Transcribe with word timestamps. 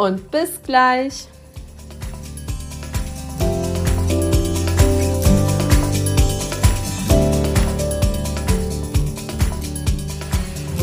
und 0.00 0.30
bis 0.30 0.62
gleich. 0.62 1.28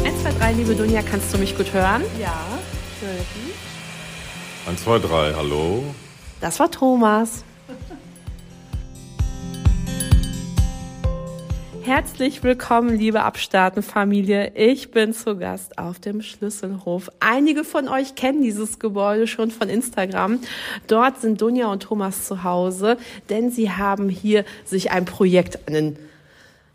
Eins, 0.05 0.21
zwei, 0.21 0.31
drei, 0.37 0.53
liebe 0.53 0.75
Dunja, 0.75 1.01
kannst 1.01 1.33
du 1.33 1.39
mich 1.39 1.57
gut 1.57 1.73
hören? 1.73 2.03
Ja, 2.19 2.45
dich. 3.01 3.55
1, 4.67 4.83
2, 4.83 4.99
3, 4.99 5.33
hallo. 5.35 5.83
Das 6.39 6.59
war 6.59 6.69
Thomas. 6.69 7.43
Herzlich 11.87 12.43
willkommen, 12.43 12.97
liebe 12.97 13.23
Abstarten-Familie. 13.23 14.51
Ich 14.55 14.91
bin 14.91 15.13
zu 15.13 15.37
Gast 15.37 15.77
auf 15.77 15.99
dem 15.99 16.21
Schlüsselhof. 16.21 17.09
Einige 17.21 17.63
von 17.63 17.87
euch 17.87 18.15
kennen 18.15 18.41
dieses 18.41 18.77
Gebäude 18.77 19.25
schon 19.25 19.51
von 19.51 19.69
Instagram. 19.69 20.41
Dort 20.87 21.21
sind 21.21 21.39
Dunja 21.39 21.71
und 21.71 21.83
Thomas 21.83 22.25
zu 22.25 22.43
Hause, 22.43 22.97
denn 23.29 23.51
sie 23.51 23.71
haben 23.71 24.09
hier 24.09 24.43
sich 24.65 24.91
ein 24.91 25.05
Projekt 25.05 25.65
an 25.65 25.75
den 25.75 25.97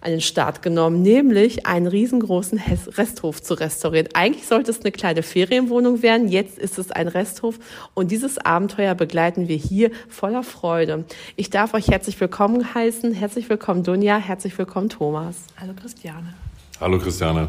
an 0.03 0.11
den 0.11 0.21
Start 0.21 0.63
genommen, 0.63 1.03
nämlich 1.03 1.67
einen 1.67 1.87
riesengroßen 1.87 2.61
Resthof 2.97 3.41
zu 3.41 3.55
restaurieren. 3.55 4.09
Eigentlich 4.15 4.47
sollte 4.47 4.71
es 4.71 4.81
eine 4.81 4.93
kleine 4.93 5.23
Ferienwohnung 5.23 6.03
werden, 6.03 6.29
jetzt 6.29 6.59
ist 6.59 6.79
es 6.79 6.91
ein 6.91 7.09
Resthof 7.09 7.59
und 7.95 8.11
dieses 8.11 8.39
Abenteuer 8.39 8.95
begleiten 8.95 9.49
wir 9.49 9.57
hier 9.57 9.91
voller 10.09 10.43
Freude. 10.43 11.05
Ich 11.37 11.51
darf 11.51 11.75
euch 11.75 11.89
herzlich 11.89 12.21
willkommen 12.21 12.75
heißen. 12.75 13.13
Herzlich 13.15 13.49
willkommen 13.49 13.85
Dunja, 13.85 14.19
herzlich 14.19 14.59
willkommen 14.59 14.89
Thomas. 14.89 15.47
Hallo 15.61 15.73
Christiane. 15.81 16.35
Hallo 16.81 16.99
Christiane. 16.99 17.49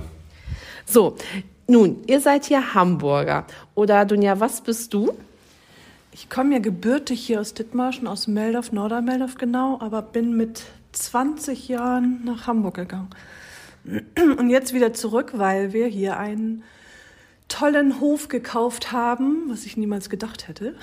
So, 0.85 1.15
nun, 1.67 2.03
ihr 2.07 2.19
seid 2.19 2.45
hier 2.45 2.73
Hamburger. 2.73 3.45
Oder 3.73 4.05
Dunja, 4.05 4.39
was 4.39 4.61
bist 4.61 4.93
du? 4.93 5.13
Ich 6.11 6.29
komme 6.29 6.53
ja 6.53 6.59
gebürtig 6.59 7.25
hier 7.25 7.41
aus 7.41 7.55
Dithmarschen, 7.55 8.05
aus 8.05 8.27
Meldorf, 8.27 8.71
Nordermeldorf 8.71 9.35
genau, 9.35 9.79
aber 9.81 10.03
bin 10.03 10.37
mit 10.37 10.65
20 10.93 11.67
Jahren 11.67 12.23
nach 12.23 12.47
Hamburg 12.47 12.75
gegangen. 12.75 13.09
Und 14.37 14.49
jetzt 14.49 14.73
wieder 14.73 14.93
zurück, 14.93 15.33
weil 15.35 15.73
wir 15.73 15.87
hier 15.87 16.17
einen 16.17 16.63
tollen 17.47 17.99
Hof 17.99 18.29
gekauft 18.29 18.91
haben, 18.91 19.43
was 19.49 19.65
ich 19.65 19.77
niemals 19.77 20.09
gedacht 20.09 20.47
hätte. 20.47 20.75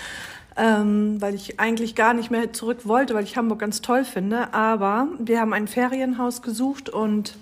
ähm, 0.56 1.20
weil 1.20 1.34
ich 1.34 1.60
eigentlich 1.60 1.94
gar 1.94 2.12
nicht 2.12 2.30
mehr 2.30 2.52
zurück 2.52 2.86
wollte, 2.86 3.14
weil 3.14 3.24
ich 3.24 3.36
Hamburg 3.36 3.60
ganz 3.60 3.80
toll 3.80 4.04
finde. 4.04 4.52
Aber 4.52 5.08
wir 5.18 5.40
haben 5.40 5.52
ein 5.52 5.68
Ferienhaus 5.68 6.42
gesucht 6.42 6.88
und 6.88 7.36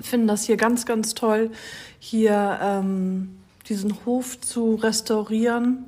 finden 0.00 0.26
das 0.26 0.44
hier 0.44 0.56
ganz, 0.56 0.86
ganz 0.86 1.14
toll, 1.14 1.50
hier 1.98 2.58
ähm, 2.62 3.38
diesen 3.68 4.04
Hof 4.04 4.40
zu 4.40 4.74
restaurieren 4.74 5.84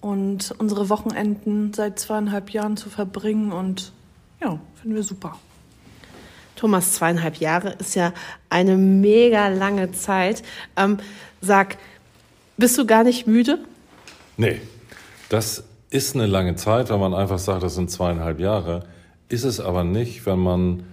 und 0.00 0.54
unsere 0.58 0.88
Wochenenden 0.88 1.72
seit 1.74 1.98
zweieinhalb 1.98 2.50
Jahren 2.50 2.76
zu 2.76 2.88
verbringen 2.88 3.52
und 3.52 3.92
ja, 4.40 4.60
finden 4.80 4.96
wir 4.96 5.02
super. 5.02 5.36
Thomas, 6.56 6.94
zweieinhalb 6.94 7.36
Jahre 7.36 7.74
ist 7.78 7.94
ja 7.94 8.12
eine 8.50 8.76
mega 8.76 9.48
lange 9.48 9.92
Zeit. 9.92 10.42
Ähm, 10.76 10.98
sag, 11.40 11.78
bist 12.56 12.76
du 12.78 12.86
gar 12.86 13.04
nicht 13.04 13.26
müde? 13.26 13.58
Nee, 14.36 14.60
das 15.28 15.64
ist 15.90 16.14
eine 16.14 16.26
lange 16.26 16.56
Zeit, 16.56 16.90
wenn 16.90 17.00
man 17.00 17.14
einfach 17.14 17.38
sagt, 17.38 17.62
das 17.62 17.74
sind 17.74 17.90
zweieinhalb 17.90 18.40
Jahre. 18.40 18.84
Ist 19.28 19.44
es 19.44 19.60
aber 19.60 19.84
nicht, 19.84 20.26
wenn 20.26 20.38
man 20.38 20.84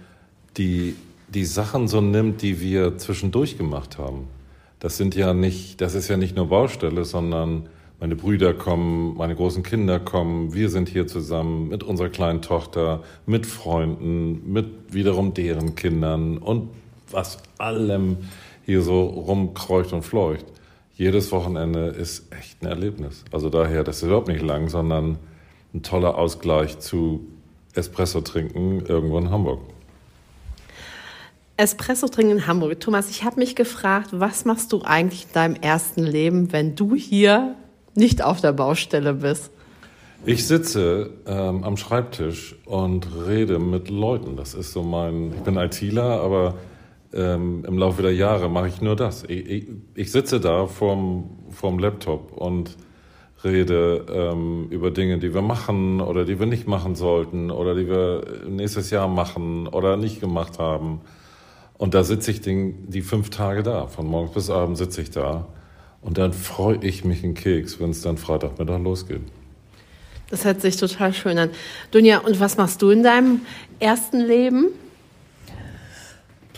die, 0.56 0.96
die 1.28 1.44
Sachen 1.44 1.88
so 1.88 2.00
nimmt, 2.00 2.42
die 2.42 2.60
wir 2.60 2.98
zwischendurch 2.98 3.58
gemacht 3.58 3.98
haben. 3.98 4.28
Das 4.78 4.96
sind 4.96 5.14
ja 5.14 5.34
nicht, 5.34 5.80
das 5.80 5.94
ist 5.94 6.08
ja 6.08 6.16
nicht 6.16 6.36
nur 6.36 6.48
Baustelle, 6.48 7.04
sondern 7.04 7.68
meine 7.98 8.16
Brüder 8.16 8.52
kommen, 8.52 9.16
meine 9.16 9.34
großen 9.34 9.62
Kinder 9.62 9.98
kommen, 9.98 10.52
wir 10.52 10.68
sind 10.68 10.88
hier 10.88 11.06
zusammen 11.06 11.68
mit 11.68 11.82
unserer 11.82 12.08
kleinen 12.08 12.42
Tochter, 12.42 13.02
mit 13.24 13.46
Freunden, 13.46 14.52
mit 14.52 14.66
wiederum 14.92 15.32
deren 15.34 15.74
Kindern 15.74 16.38
und 16.38 16.70
was 17.10 17.38
allem 17.58 18.18
hier 18.64 18.82
so 18.82 19.02
rumkreucht 19.04 19.92
und 19.92 20.02
fleucht. 20.02 20.44
Jedes 20.94 21.30
Wochenende 21.32 21.86
ist 21.88 22.32
echt 22.32 22.62
ein 22.62 22.66
Erlebnis. 22.66 23.24
Also 23.30 23.48
daher, 23.48 23.84
das 23.84 23.98
ist 23.98 24.02
überhaupt 24.04 24.28
nicht 24.28 24.42
lang, 24.42 24.68
sondern 24.68 25.18
ein 25.74 25.82
toller 25.82 26.16
Ausgleich 26.16 26.78
zu 26.78 27.26
Espresso 27.74 28.22
trinken 28.22 28.84
irgendwo 28.86 29.18
in 29.18 29.30
Hamburg. 29.30 29.60
Espresso 31.58 32.08
trinken 32.08 32.32
in 32.32 32.46
Hamburg. 32.46 32.80
Thomas, 32.80 33.08
ich 33.08 33.24
habe 33.24 33.38
mich 33.38 33.56
gefragt, 33.56 34.10
was 34.12 34.44
machst 34.44 34.72
du 34.72 34.82
eigentlich 34.82 35.24
in 35.24 35.32
deinem 35.32 35.54
ersten 35.56 36.02
Leben, 36.02 36.52
wenn 36.52 36.74
du 36.76 36.94
hier 36.94 37.56
nicht 37.96 38.22
auf 38.22 38.40
der 38.40 38.52
Baustelle 38.52 39.14
bist? 39.14 39.50
Ich 40.24 40.46
sitze 40.46 41.10
ähm, 41.26 41.62
am 41.62 41.76
Schreibtisch 41.76 42.56
und 42.64 43.06
rede 43.26 43.58
mit 43.58 43.90
Leuten. 43.90 44.36
Das 44.36 44.54
ist 44.54 44.72
so 44.72 44.82
mein. 44.82 45.32
Ich 45.34 45.40
bin 45.40 45.56
ITler, 45.56 46.20
aber 46.20 46.54
ähm, 47.12 47.64
im 47.66 47.78
Laufe 47.78 48.02
der 48.02 48.14
Jahre 48.14 48.48
mache 48.48 48.68
ich 48.68 48.80
nur 48.80 48.96
das. 48.96 49.24
Ich, 49.24 49.48
ich, 49.48 49.66
ich, 49.94 50.10
sitze 50.10 50.40
da 50.40 50.66
vorm, 50.66 51.30
vorm 51.50 51.78
Laptop 51.78 52.32
und 52.32 52.76
rede 53.44 54.06
ähm, 54.10 54.68
über 54.70 54.90
Dinge, 54.90 55.18
die 55.18 55.32
wir 55.32 55.42
machen 55.42 56.00
oder 56.00 56.24
die 56.24 56.40
wir 56.40 56.46
nicht 56.46 56.66
machen 56.66 56.94
sollten 56.94 57.50
oder 57.50 57.74
die 57.74 57.88
wir 57.88 58.24
nächstes 58.48 58.90
Jahr 58.90 59.08
machen 59.08 59.68
oder 59.68 59.96
nicht 59.96 60.20
gemacht 60.20 60.58
haben. 60.58 61.02
Und 61.78 61.94
da 61.94 62.02
sitze 62.02 62.30
ich 62.30 62.40
den, 62.40 62.90
die 62.90 63.02
fünf 63.02 63.30
Tage 63.30 63.62
da. 63.62 63.86
Von 63.86 64.06
morgens 64.06 64.32
bis 64.32 64.50
abends 64.50 64.80
sitze 64.80 65.02
ich 65.02 65.10
da 65.10 65.46
und 66.06 66.18
dann 66.18 66.32
freue 66.32 66.78
ich 66.82 67.04
mich 67.04 67.24
einen 67.24 67.34
Keks, 67.34 67.80
wenn 67.80 67.90
es 67.90 68.00
dann 68.00 68.16
Freitagmittag 68.16 68.80
losgeht. 68.80 69.22
Das 70.30 70.44
hört 70.44 70.60
sich 70.60 70.76
total 70.76 71.12
schön 71.12 71.36
an. 71.36 71.50
Dunja, 71.90 72.18
und 72.18 72.38
was 72.38 72.56
machst 72.56 72.80
du 72.80 72.90
in 72.90 73.02
deinem 73.02 73.40
ersten 73.80 74.20
Leben? 74.20 74.68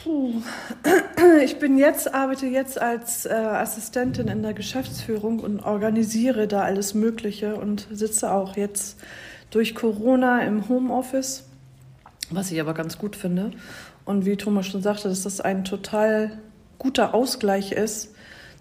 Puh. 0.03 0.35
Ich 1.45 1.59
bin 1.59 1.77
jetzt, 1.79 2.15
arbeite 2.15 2.47
jetzt 2.47 2.81
als 2.81 3.27
äh, 3.27 3.31
Assistentin 3.31 4.29
in 4.29 4.43
der 4.43 4.55
Geschäftsführung 4.55 5.41
und 5.41 5.61
organisiere 5.61 6.47
da 6.47 6.63
alles 6.63 6.95
Mögliche 6.95 7.57
und 7.57 7.89
sitze 7.91 8.33
auch 8.33 8.57
jetzt 8.57 8.99
durch 9.51 9.75
Corona 9.75 10.43
im 10.43 10.69
Homeoffice, 10.69 11.45
was 12.31 12.53
ich 12.53 12.61
aber 12.61 12.75
ganz 12.75 12.99
gut 12.99 13.17
finde. 13.17 13.51
Und 14.05 14.25
wie 14.25 14.37
Thomas 14.37 14.67
schon 14.67 14.83
sagte, 14.83 15.09
dass 15.09 15.25
das 15.25 15.41
ein 15.41 15.65
total 15.65 16.39
guter 16.79 17.15
Ausgleich 17.15 17.73
ist 17.73 18.15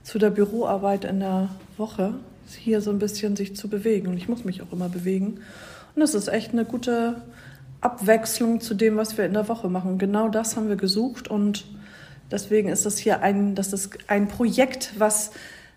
zu 0.07 0.19
der 0.19 0.29
Büroarbeit 0.29 1.03
in 1.03 1.19
der 1.19 1.49
Woche, 1.75 2.13
hier 2.57 2.79
so 2.79 2.91
ein 2.91 2.97
bisschen 2.97 3.35
sich 3.35 3.57
zu 3.57 3.67
bewegen. 3.67 4.07
Und 4.07 4.15
ich 4.15 4.29
muss 4.29 4.45
mich 4.45 4.61
auch 4.61 4.71
immer 4.71 4.87
bewegen. 4.87 5.41
Und 5.95 5.99
das 5.99 6.13
ist 6.13 6.29
echt 6.29 6.53
eine 6.53 6.63
gute 6.63 7.21
Abwechslung 7.81 8.61
zu 8.61 8.73
dem, 8.73 8.95
was 8.95 9.17
wir 9.17 9.25
in 9.25 9.33
der 9.33 9.49
Woche 9.49 9.67
machen. 9.67 9.97
Genau 9.97 10.29
das 10.29 10.55
haben 10.55 10.69
wir 10.69 10.77
gesucht 10.77 11.27
und 11.27 11.65
deswegen 12.31 12.69
ist 12.69 12.85
das 12.85 12.97
hier 12.97 13.21
ein, 13.21 13.53
das 13.53 13.73
ist 13.73 13.97
ein 14.07 14.29
Projekt, 14.29 14.93
was 14.97 15.31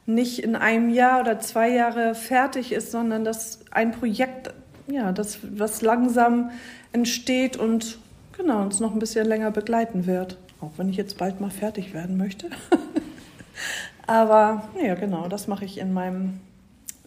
nicht 0.07 0.39
in 0.39 0.55
einem 0.55 0.91
Jahr 0.91 1.23
oder 1.23 1.41
zwei 1.41 1.69
Jahre 1.69 2.15
fertig 2.15 2.71
ist, 2.71 2.93
sondern 2.93 3.25
das 3.25 3.59
ein 3.73 3.91
Projekt, 3.91 4.55
ja, 4.87 5.11
das 5.11 5.41
was 5.43 5.83
langsam 5.83 6.51
entsteht 6.93 7.57
und 7.57 7.99
genau 8.37 8.63
uns 8.63 8.79
noch 8.79 8.93
ein 8.93 9.01
bisschen 9.01 9.27
länger 9.27 9.51
begleiten 9.51 10.07
wird. 10.07 10.39
Auch 10.61 10.71
wenn 10.77 10.89
ich 10.89 10.97
jetzt 10.97 11.19
bald 11.19 11.41
mal 11.41 11.51
fertig 11.51 11.95
werden 11.95 12.17
möchte. 12.17 12.47
Aber 14.11 14.65
ja, 14.83 14.97
genau, 14.97 15.29
das 15.29 15.47
mache 15.47 15.65
ich 15.65 15.79
in 15.79 15.93
meinem, 15.93 16.41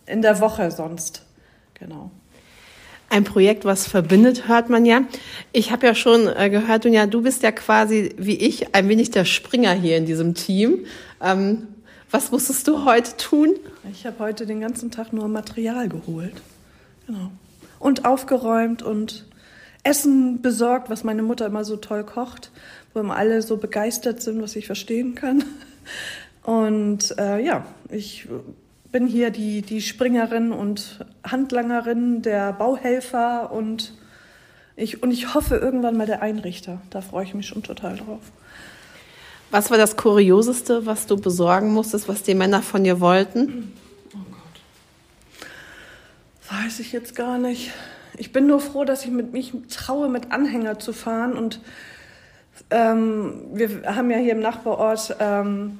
in 0.05 0.21
der 0.21 0.39
Woche 0.39 0.71
sonst. 0.71 1.23
Genau. 1.73 2.11
Ein 3.09 3.25
Projekt, 3.25 3.65
was 3.65 3.85
verbindet, 3.85 4.47
hört 4.47 4.69
man 4.69 4.85
ja. 4.85 5.01
Ich 5.51 5.73
habe 5.73 5.85
ja 5.85 5.95
schon 5.95 6.29
äh, 6.29 6.49
gehört, 6.49 6.85
Dunja, 6.85 7.05
du 7.05 7.21
bist 7.21 7.43
ja 7.43 7.51
quasi 7.51 8.15
wie 8.17 8.37
ich 8.37 8.73
ein 8.73 8.87
wenig 8.87 9.11
der 9.11 9.25
Springer 9.25 9.73
hier 9.73 9.97
in 9.97 10.05
diesem 10.05 10.33
Team. 10.33 10.85
Ähm, 11.21 11.67
was 12.09 12.31
musstest 12.31 12.69
du 12.69 12.85
heute 12.85 13.17
tun? 13.17 13.53
Ich 13.91 14.05
habe 14.05 14.19
heute 14.19 14.45
den 14.45 14.61
ganzen 14.61 14.89
Tag 14.89 15.11
nur 15.11 15.27
Material 15.27 15.89
geholt. 15.89 16.41
Genau. 17.05 17.31
Und 17.79 18.05
aufgeräumt 18.05 18.81
und 18.81 19.25
Essen 19.83 20.41
besorgt, 20.41 20.89
was 20.89 21.03
meine 21.03 21.21
Mutter 21.21 21.47
immer 21.47 21.65
so 21.65 21.75
toll 21.75 22.05
kocht, 22.05 22.49
wo 22.93 23.01
immer 23.01 23.17
alle 23.17 23.41
so 23.41 23.57
begeistert 23.57 24.21
sind, 24.21 24.41
was 24.41 24.55
ich 24.55 24.67
verstehen 24.67 25.15
kann. 25.15 25.43
Und 26.43 27.17
äh, 27.17 27.39
ja, 27.39 27.65
ich 27.89 28.27
bin 28.91 29.07
hier 29.07 29.31
die, 29.31 29.61
die 29.61 29.81
Springerin 29.81 30.51
und 30.51 31.05
Handlangerin, 31.23 32.21
der 32.21 32.53
Bauhelfer 32.53 33.51
und 33.51 33.93
ich, 34.75 35.03
und 35.03 35.11
ich 35.11 35.33
hoffe 35.33 35.55
irgendwann 35.55 35.97
mal 35.97 36.05
der 36.05 36.21
Einrichter. 36.21 36.81
Da 36.89 37.01
freue 37.01 37.23
ich 37.23 37.33
mich 37.33 37.47
schon 37.47 37.63
total 37.63 37.97
drauf. 37.97 38.21
Was 39.51 39.69
war 39.69 39.77
das 39.77 39.97
Kurioseste, 39.97 40.85
was 40.85 41.05
du 41.05 41.15
besorgen 41.15 41.73
musstest, 41.73 42.07
was 42.07 42.23
die 42.23 42.33
Männer 42.33 42.61
von 42.61 42.83
dir 42.83 42.99
wollten? 42.99 43.71
Oh 44.13 44.17
Gott. 44.31 46.63
Weiß 46.63 46.79
ich 46.79 46.91
jetzt 46.91 47.15
gar 47.15 47.37
nicht. 47.37 47.71
Ich 48.17 48.31
bin 48.31 48.47
nur 48.47 48.59
froh, 48.59 48.83
dass 48.83 49.05
ich 49.05 49.11
mit 49.11 49.31
mich 49.31 49.53
traue, 49.69 50.09
mit 50.09 50.31
Anhänger 50.31 50.79
zu 50.79 50.91
fahren. 50.91 51.33
Und 51.33 51.59
ähm, 52.71 53.41
wir 53.53 53.95
haben 53.95 54.09
ja 54.09 54.17
hier 54.17 54.33
im 54.33 54.39
Nachbarort 54.39 55.15
ähm, 55.19 55.77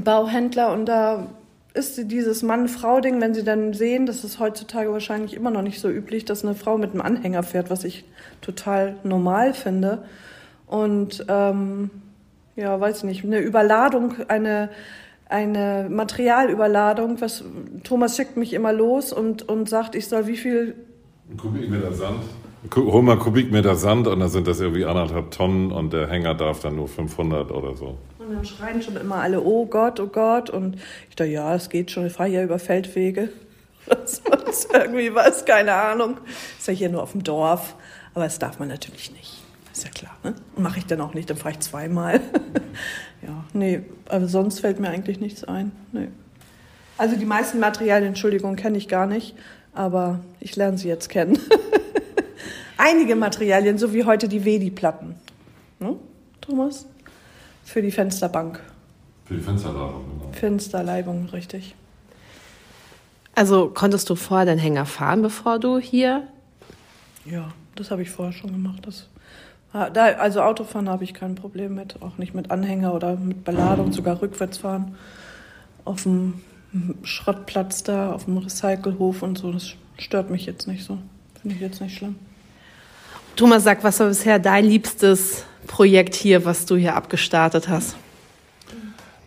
Bauhändler 0.00 0.72
und 0.72 0.86
da 0.86 1.28
ist 1.74 2.10
dieses 2.10 2.42
Mann-Frau-Ding, 2.42 3.20
wenn 3.20 3.34
sie 3.34 3.44
dann 3.44 3.72
sehen, 3.72 4.06
das 4.06 4.24
ist 4.24 4.38
heutzutage 4.38 4.92
wahrscheinlich 4.92 5.34
immer 5.34 5.50
noch 5.50 5.62
nicht 5.62 5.80
so 5.80 5.88
üblich, 5.88 6.24
dass 6.24 6.44
eine 6.44 6.54
Frau 6.54 6.76
mit 6.76 6.92
einem 6.92 7.00
Anhänger 7.00 7.42
fährt, 7.42 7.70
was 7.70 7.84
ich 7.84 8.04
total 8.40 8.96
normal 9.04 9.54
finde. 9.54 10.04
Und 10.66 11.24
ähm, 11.28 11.90
ja, 12.56 12.78
weiß 12.78 12.98
ich 12.98 13.04
nicht, 13.04 13.24
eine 13.24 13.40
Überladung, 13.40 14.14
eine, 14.28 14.68
eine 15.28 15.88
Materialüberladung, 15.90 17.20
was 17.20 17.44
Thomas 17.84 18.16
schickt 18.16 18.36
mich 18.36 18.52
immer 18.52 18.72
los 18.72 19.12
und, 19.12 19.48
und 19.48 19.68
sagt, 19.68 19.94
ich 19.94 20.08
soll 20.08 20.26
wie 20.26 20.36
viel 20.36 20.74
Kubikmeter 21.38 21.92
Sand. 21.92 22.20
Hol 22.74 23.02
mal 23.02 23.18
Kubikmeter 23.18 23.74
Sand 23.74 24.06
und 24.06 24.20
dann 24.20 24.28
sind 24.28 24.46
das 24.46 24.60
irgendwie 24.60 24.84
anderthalb 24.84 25.30
Tonnen 25.30 25.72
und 25.72 25.92
der 25.92 26.08
Hänger 26.08 26.34
darf 26.34 26.60
dann 26.60 26.76
nur 26.76 26.88
500 26.88 27.50
oder 27.50 27.74
so. 27.74 27.96
Und 28.26 28.34
dann 28.34 28.44
schreien 28.44 28.82
schon 28.82 28.96
immer 28.96 29.16
alle, 29.16 29.42
oh 29.42 29.66
Gott, 29.66 29.98
oh 30.00 30.06
Gott. 30.06 30.50
Und 30.50 30.76
ich 31.08 31.16
dachte, 31.16 31.30
ja, 31.30 31.54
es 31.54 31.68
geht 31.68 31.90
schon, 31.90 32.06
ich 32.06 32.12
fahre 32.12 32.28
ja 32.28 32.42
über 32.42 32.58
Feldwege. 32.58 33.30
Was 33.86 34.22
sonst 34.24 34.68
irgendwie 34.72 35.12
was, 35.12 35.44
keine 35.44 35.74
Ahnung. 35.74 36.18
Ist 36.56 36.68
ja 36.68 36.72
hier 36.72 36.88
nur 36.88 37.02
auf 37.02 37.12
dem 37.12 37.24
Dorf. 37.24 37.74
Aber 38.14 38.24
das 38.24 38.38
darf 38.38 38.60
man 38.60 38.68
natürlich 38.68 39.10
nicht. 39.10 39.42
Ist 39.72 39.84
ja 39.84 39.90
klar, 39.90 40.16
ne? 40.22 40.34
Mache 40.56 40.78
ich 40.78 40.86
dann 40.86 41.00
auch 41.00 41.14
nicht, 41.14 41.30
dann 41.30 41.36
fahre 41.36 41.54
ich 41.54 41.60
zweimal. 41.60 42.20
ja, 43.22 43.44
nee, 43.54 43.82
aber 44.08 44.28
sonst 44.28 44.60
fällt 44.60 44.78
mir 44.78 44.90
eigentlich 44.90 45.18
nichts 45.18 45.42
ein. 45.44 45.72
Nee. 45.92 46.08
Also 46.98 47.16
die 47.16 47.24
meisten 47.24 47.58
Materialien, 47.58 48.08
Entschuldigung, 48.08 48.54
kenne 48.54 48.78
ich 48.78 48.86
gar 48.86 49.06
nicht, 49.06 49.34
aber 49.72 50.20
ich 50.40 50.54
lerne 50.54 50.78
sie 50.78 50.88
jetzt 50.88 51.08
kennen. 51.08 51.38
Einige 52.76 53.16
Materialien, 53.16 53.78
so 53.78 53.94
wie 53.94 54.04
heute 54.04 54.28
die 54.28 54.44
Wedi-Platten. 54.44 55.14
Ne, 55.80 55.96
Thomas? 56.40 56.86
Für 57.64 57.82
die 57.82 57.90
Fensterbank. 57.90 58.60
Für 59.24 59.34
die 59.34 59.40
Fensterleibung, 59.40 60.04
genau. 60.18 60.32
Fensterleibung, 60.32 61.26
richtig. 61.26 61.74
Also 63.34 63.70
konntest 63.72 64.10
du 64.10 64.14
vorher 64.14 64.46
den 64.46 64.58
Hänger 64.58 64.84
fahren, 64.84 65.22
bevor 65.22 65.58
du 65.58 65.78
hier? 65.78 66.26
Ja, 67.24 67.52
das 67.76 67.90
habe 67.90 68.02
ich 68.02 68.10
vorher 68.10 68.32
schon 68.32 68.52
gemacht. 68.52 68.80
Das, 68.84 69.08
da, 69.72 70.04
also 70.04 70.42
Autofahren 70.42 70.88
habe 70.88 71.04
ich 71.04 71.14
kein 71.14 71.34
Problem 71.34 71.74
mit, 71.74 72.02
auch 72.02 72.18
nicht 72.18 72.34
mit 72.34 72.50
Anhänger 72.50 72.92
oder 72.94 73.16
mit 73.16 73.44
Beladung, 73.44 73.92
sogar 73.92 74.20
rückwärts 74.20 74.58
fahren. 74.58 74.96
Auf 75.84 76.02
dem 76.02 76.42
Schrottplatz 77.02 77.82
da, 77.82 78.12
auf 78.12 78.26
dem 78.26 78.36
Recycelhof 78.38 79.22
und 79.22 79.38
so, 79.38 79.52
das 79.52 79.74
stört 79.98 80.30
mich 80.30 80.46
jetzt 80.46 80.66
nicht 80.66 80.84
so. 80.84 80.98
Finde 81.40 81.56
ich 81.56 81.62
jetzt 81.62 81.80
nicht 81.80 81.96
schlimm. 81.96 82.16
Thomas, 83.34 83.64
sag, 83.64 83.82
was 83.82 83.98
war 83.98 84.08
bisher 84.08 84.38
dein 84.38 84.66
liebstes 84.66 85.44
Projekt 85.66 86.14
hier, 86.14 86.44
was 86.44 86.66
du 86.66 86.76
hier 86.76 86.94
abgestartet 86.94 87.68
hast? 87.68 87.96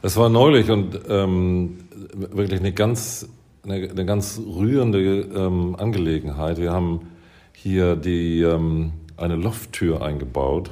Das 0.03 0.15
war 0.15 0.29
neulich 0.29 0.69
und 0.69 0.99
ähm, 1.09 1.79
wirklich 2.13 2.59
eine 2.59 2.71
ganz, 2.71 3.27
eine, 3.63 3.89
eine 3.89 4.05
ganz 4.05 4.39
rührende 4.39 4.99
ähm, 4.99 5.75
Angelegenheit. 5.79 6.59
Wir 6.59 6.71
haben 6.71 7.07
hier 7.53 7.95
die, 7.95 8.41
ähm, 8.41 8.93
eine 9.17 9.35
Lofttür 9.37 10.03
eingebaut 10.03 10.69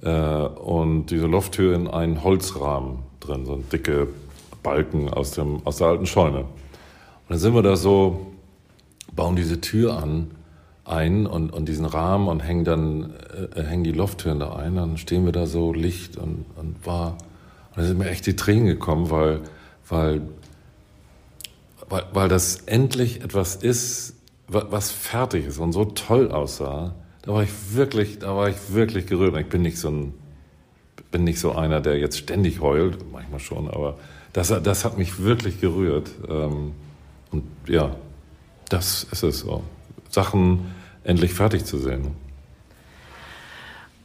äh, 0.00 0.10
und 0.10 1.06
diese 1.06 1.26
Lofttür 1.26 1.74
in 1.74 1.88
einen 1.88 2.24
Holzrahmen 2.24 3.00
drin, 3.20 3.44
so 3.44 3.52
ein 3.52 3.68
dicke 3.70 4.08
Balken 4.62 5.10
aus, 5.10 5.32
dem, 5.32 5.60
aus 5.66 5.76
der 5.76 5.88
alten 5.88 6.06
Scheune. 6.06 6.40
Und 6.40 6.46
dann 7.28 7.38
sind 7.38 7.54
wir 7.54 7.62
da 7.62 7.76
so, 7.76 8.32
bauen 9.14 9.36
diese 9.36 9.60
Tür 9.60 10.02
an 10.02 10.30
ein 10.90 11.26
und, 11.26 11.52
und 11.52 11.68
diesen 11.68 11.84
Rahmen 11.84 12.28
und 12.28 12.40
hängen 12.40 12.64
dann 12.64 13.14
äh, 13.54 13.62
hängen 13.62 13.84
die 13.84 13.92
Lofttüren 13.92 14.40
da 14.40 14.56
ein. 14.56 14.76
Dann 14.76 14.96
stehen 14.98 15.24
wir 15.24 15.32
da 15.32 15.46
so 15.46 15.72
Licht 15.72 16.16
und, 16.16 16.44
und 16.56 16.84
war. 16.86 17.12
Und 17.70 17.78
da 17.78 17.84
sind 17.84 17.98
mir 17.98 18.10
echt 18.10 18.26
die 18.26 18.36
Tränen 18.36 18.66
gekommen, 18.66 19.10
weil, 19.10 19.40
weil, 19.88 20.22
weil, 21.88 22.04
weil 22.12 22.28
das 22.28 22.56
endlich 22.66 23.22
etwas 23.22 23.56
ist, 23.56 24.14
was 24.48 24.90
fertig 24.90 25.46
ist 25.46 25.58
und 25.58 25.72
so 25.72 25.84
toll 25.84 26.32
aussah. 26.32 26.94
Da 27.22 27.32
war 27.32 27.44
ich 27.44 27.50
wirklich, 27.72 28.18
da 28.18 28.34
war 28.36 28.48
ich 28.48 28.56
wirklich 28.72 29.06
gerührt. 29.06 29.36
Ich 29.36 29.48
bin 29.48 29.62
nicht 29.62 29.78
so 29.78 29.90
ein, 29.90 30.14
bin 31.12 31.24
nicht 31.24 31.38
so 31.38 31.52
einer, 31.52 31.80
der 31.80 31.98
jetzt 31.98 32.18
ständig 32.18 32.60
heult, 32.60 32.98
manchmal 33.12 33.40
schon, 33.40 33.68
aber 33.68 33.96
das, 34.32 34.48
das 34.48 34.84
hat 34.84 34.98
mich 34.98 35.22
wirklich 35.22 35.60
gerührt. 35.60 36.10
Ähm, 36.28 36.72
und 37.30 37.44
ja, 37.66 37.94
das 38.68 39.04
ist 39.04 39.22
es 39.22 39.40
so. 39.40 39.62
Sachen, 40.08 40.72
endlich 41.04 41.34
fertig 41.34 41.64
zu 41.64 41.78
sehen. 41.78 42.14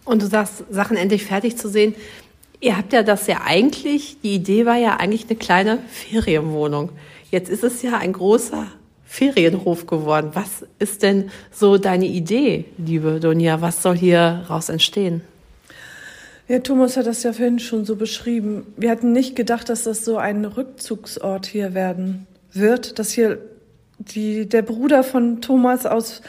Und 0.03 0.21
du 0.21 0.27
sagst, 0.27 0.63
Sachen 0.69 0.97
endlich 0.97 1.25
fertig 1.25 1.57
zu 1.57 1.67
sehen. 1.67 1.95
Ihr 2.61 2.77
habt 2.77 2.93
ja 2.93 3.03
das 3.03 3.27
ja 3.27 3.41
eigentlich, 3.45 4.17
die 4.21 4.35
Idee 4.35 4.65
war 4.65 4.77
ja 4.77 4.97
eigentlich 4.97 5.25
eine 5.29 5.37
kleine 5.37 5.79
Ferienwohnung. 5.89 6.91
Jetzt 7.31 7.49
ist 7.49 7.63
es 7.63 7.81
ja 7.81 7.97
ein 7.97 8.13
großer 8.13 8.67
Ferienhof 9.03 9.87
geworden. 9.87 10.31
Was 10.33 10.65
ist 10.79 11.03
denn 11.03 11.31
so 11.51 11.77
deine 11.77 12.05
Idee, 12.05 12.65
liebe 12.77 13.19
Donia? 13.19 13.61
Was 13.61 13.81
soll 13.81 13.97
hier 13.97 14.45
raus 14.49 14.69
entstehen? 14.69 15.21
Ja, 16.47 16.59
Thomas 16.59 16.95
hat 16.95 17.07
das 17.07 17.23
ja 17.23 17.33
vorhin 17.33 17.59
schon 17.59 17.85
so 17.85 17.95
beschrieben. 17.95 18.67
Wir 18.77 18.91
hatten 18.91 19.11
nicht 19.11 19.35
gedacht, 19.35 19.67
dass 19.69 19.83
das 19.83 20.05
so 20.05 20.17
ein 20.17 20.45
Rückzugsort 20.45 21.47
hier 21.47 21.73
werden 21.73 22.27
wird, 22.51 22.99
dass 22.99 23.11
hier 23.11 23.39
die, 23.97 24.47
der 24.47 24.61
Bruder 24.61 25.03
von 25.03 25.41
Thomas 25.41 25.85
aus 25.85 26.21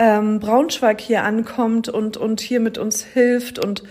ähm, 0.00 0.40
Braunschweig 0.40 0.98
hier 1.00 1.24
ankommt 1.24 1.90
und, 1.90 2.16
und 2.16 2.40
hier 2.40 2.58
mit 2.58 2.78
uns 2.78 3.04
hilft 3.04 3.62
und 3.62 3.84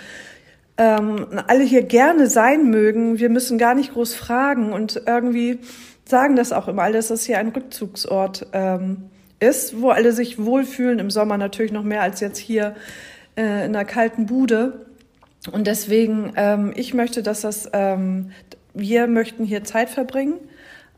ähm, 0.77 1.27
alle 1.45 1.63
hier 1.63 1.83
gerne 1.83 2.27
sein 2.27 2.69
mögen. 2.69 3.19
Wir 3.19 3.29
müssen 3.29 3.59
gar 3.59 3.75
nicht 3.75 3.93
groß 3.93 4.15
fragen 4.15 4.73
und 4.73 5.03
irgendwie 5.05 5.59
sagen 6.05 6.35
das 6.35 6.51
auch 6.51 6.67
immer 6.67 6.81
alle, 6.81 6.95
dass 6.95 7.09
das 7.09 7.25
hier 7.25 7.37
ein 7.37 7.49
Rückzugsort 7.49 8.47
ähm, 8.53 9.09
ist, 9.39 9.79
wo 9.79 9.91
alle 9.91 10.11
sich 10.11 10.43
wohlfühlen, 10.43 10.97
im 10.97 11.11
Sommer 11.11 11.37
natürlich 11.37 11.71
noch 11.71 11.83
mehr 11.83 12.01
als 12.01 12.21
jetzt 12.21 12.39
hier 12.39 12.75
äh, 13.37 13.65
in 13.65 13.75
einer 13.75 13.85
kalten 13.85 14.25
Bude. 14.25 14.87
Und 15.51 15.67
deswegen, 15.67 16.33
ähm, 16.35 16.73
ich 16.75 16.95
möchte, 16.95 17.21
dass 17.21 17.41
das, 17.41 17.69
ähm, 17.73 18.31
wir 18.73 19.05
möchten 19.05 19.45
hier 19.45 19.63
Zeit 19.63 19.89
verbringen 19.91 20.39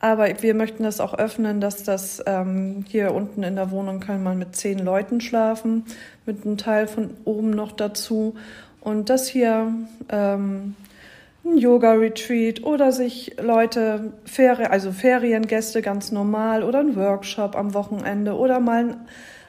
aber 0.01 0.41
wir 0.41 0.55
möchten 0.55 0.81
das 0.81 0.99
auch 0.99 1.13
öffnen, 1.13 1.61
dass 1.61 1.83
das 1.83 2.23
ähm, 2.25 2.83
hier 2.87 3.13
unten 3.13 3.43
in 3.43 3.55
der 3.55 3.69
Wohnung 3.69 3.99
kann 3.99 4.23
man 4.23 4.39
mit 4.39 4.55
zehn 4.55 4.79
Leuten 4.79 5.21
schlafen, 5.21 5.85
mit 6.25 6.43
einem 6.43 6.57
Teil 6.57 6.87
von 6.87 7.11
oben 7.23 7.51
noch 7.51 7.71
dazu. 7.71 8.33
Und 8.79 9.11
das 9.11 9.27
hier 9.27 9.71
ähm, 10.09 10.75
ein 11.45 11.57
Yoga-Retreat 11.57 12.63
oder 12.63 12.91
sich 12.91 13.35
Leute, 13.39 14.13
Ferien, 14.25 14.71
also 14.71 14.91
Feriengäste 14.91 15.83
ganz 15.83 16.11
normal 16.11 16.63
oder 16.63 16.79
ein 16.79 16.95
Workshop 16.95 17.55
am 17.55 17.75
Wochenende 17.75 18.35
oder 18.35 18.59
mal 18.59 18.85
ein, 18.85 18.95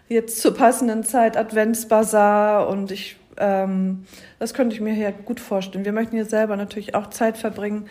jetzt 0.09 0.42
zur 0.42 0.54
passenden 0.54 1.02
Zeit 1.02 1.38
Adventsbazar 1.38 2.68
und 2.68 2.90
ich, 2.90 3.16
ähm, 3.38 4.04
das 4.38 4.52
könnte 4.52 4.75
ich 4.75 4.82
mir 4.82 4.92
hier 4.92 5.12
gut 5.12 5.40
vorstellen. 5.40 5.87
Wir 5.87 5.92
möchten 5.92 6.16
hier 6.16 6.26
selber 6.26 6.56
natürlich 6.56 6.94
auch 6.94 7.09
Zeit 7.09 7.38
verbringen, 7.38 7.87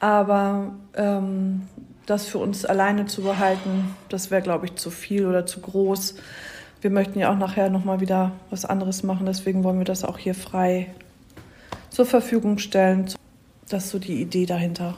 aber 0.00 0.72
ähm, 0.96 1.62
das 2.06 2.26
für 2.26 2.38
uns 2.38 2.64
alleine 2.64 3.06
zu 3.06 3.22
behalten, 3.22 3.94
das 4.08 4.30
wäre, 4.30 4.42
glaube 4.42 4.66
ich, 4.66 4.74
zu 4.74 4.90
viel 4.90 5.26
oder 5.26 5.46
zu 5.46 5.60
groß. 5.60 6.14
Wir 6.80 6.90
möchten 6.90 7.18
ja 7.18 7.32
auch 7.32 7.38
nachher 7.38 7.70
nochmal 7.70 8.00
wieder 8.00 8.32
was 8.50 8.64
anderes 8.64 9.02
machen, 9.02 9.26
deswegen 9.26 9.62
wollen 9.62 9.78
wir 9.78 9.84
das 9.84 10.04
auch 10.04 10.18
hier 10.18 10.34
frei 10.34 10.88
zur 11.90 12.06
Verfügung 12.06 12.58
stellen. 12.58 13.10
Das 13.68 13.84
ist 13.84 13.90
so 13.90 13.98
die 13.98 14.20
Idee 14.20 14.46
dahinter. 14.46 14.96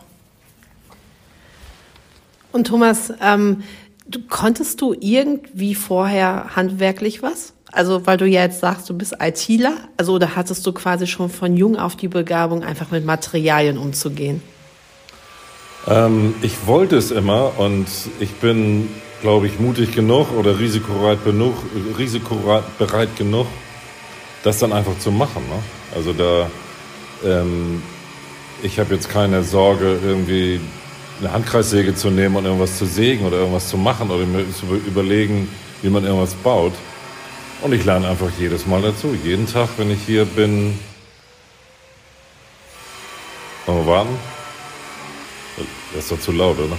Und 2.52 2.68
Thomas, 2.68 3.12
ähm, 3.20 3.64
du, 4.06 4.20
konntest 4.28 4.80
du 4.80 4.94
irgendwie 4.99 5.75
vorher 5.75 6.56
handwerklich 6.56 7.23
was? 7.23 7.52
Also, 7.73 8.06
weil 8.06 8.16
du 8.16 8.26
ja 8.26 8.42
jetzt 8.42 8.61
sagst, 8.61 8.88
du 8.88 8.94
bist 8.96 9.16
ITler, 9.20 9.75
also 9.96 10.14
oder 10.14 10.37
hattest 10.37 10.64
du 10.64 10.73
quasi 10.73 11.08
schon 11.08 11.28
von 11.28 11.56
jung 11.56 11.76
auf 11.76 11.96
die 11.96 12.06
Begabung, 12.06 12.62
einfach 12.62 12.92
mit 12.92 13.04
Materialien 13.04 13.76
umzugehen? 13.76 14.40
Ähm, 15.86 16.34
ich 16.42 16.66
wollte 16.66 16.96
es 16.96 17.10
immer 17.10 17.58
und 17.58 17.86
ich 18.20 18.32
bin, 18.34 18.88
glaube 19.20 19.46
ich, 19.46 19.58
mutig 19.58 19.92
genug 19.92 20.32
oder 20.32 20.58
risikobereit 20.58 21.24
genug, 21.24 21.54
risikobereit 21.98 23.16
genug, 23.16 23.46
das 24.42 24.58
dann 24.58 24.72
einfach 24.72 24.98
zu 24.98 25.10
machen. 25.10 25.42
Ne? 25.48 25.62
Also 25.94 26.12
da, 26.12 26.50
ähm, 27.24 27.82
ich 28.62 28.78
habe 28.78 28.94
jetzt 28.94 29.10
keine 29.10 29.42
Sorge, 29.42 29.98
irgendwie 30.02 30.60
eine 31.20 31.32
Handkreissäge 31.32 31.94
zu 31.94 32.10
nehmen 32.10 32.36
und 32.36 32.44
irgendwas 32.44 32.78
zu 32.78 32.86
sägen 32.86 33.26
oder 33.26 33.38
irgendwas 33.38 33.68
zu 33.68 33.76
machen 33.76 34.10
oder 34.10 34.24
mir 34.26 34.44
zu 34.52 34.66
überlegen, 34.86 35.48
wie 35.82 35.90
man 35.90 36.04
irgendwas 36.04 36.34
baut. 36.34 36.72
Und 37.62 37.72
ich 37.72 37.84
lerne 37.84 38.08
einfach 38.08 38.30
jedes 38.38 38.66
Mal 38.66 38.82
dazu. 38.82 39.16
Jeden 39.24 39.46
Tag, 39.46 39.68
wenn 39.76 39.90
ich 39.90 40.00
hier 40.04 40.24
bin. 40.24 40.78
Wollen 43.66 43.78
wir 43.78 43.86
warten? 43.86 44.33
Das 45.56 46.04
ist 46.04 46.12
doch 46.12 46.20
zu 46.20 46.32
laut, 46.32 46.58
oder? 46.58 46.76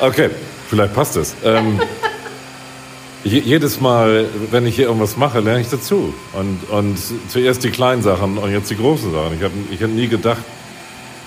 Okay, 0.00 0.30
vielleicht 0.68 0.94
passt 0.94 1.16
es. 1.16 1.34
Ähm, 1.44 1.80
jedes 3.24 3.80
Mal, 3.80 4.26
wenn 4.50 4.66
ich 4.66 4.76
hier 4.76 4.86
irgendwas 4.86 5.16
mache, 5.16 5.40
lerne 5.40 5.60
ich 5.60 5.68
dazu. 5.68 6.14
Und, 6.32 6.70
und 6.70 6.98
zuerst 7.28 7.64
die 7.64 7.70
kleinen 7.70 8.02
Sachen 8.02 8.38
und 8.38 8.52
jetzt 8.52 8.70
die 8.70 8.76
großen 8.76 9.12
Sachen. 9.12 9.36
Ich 9.36 9.42
habe 9.42 9.54
ich 9.70 9.82
hab 9.82 9.90
nie 9.90 10.08
gedacht, 10.08 10.42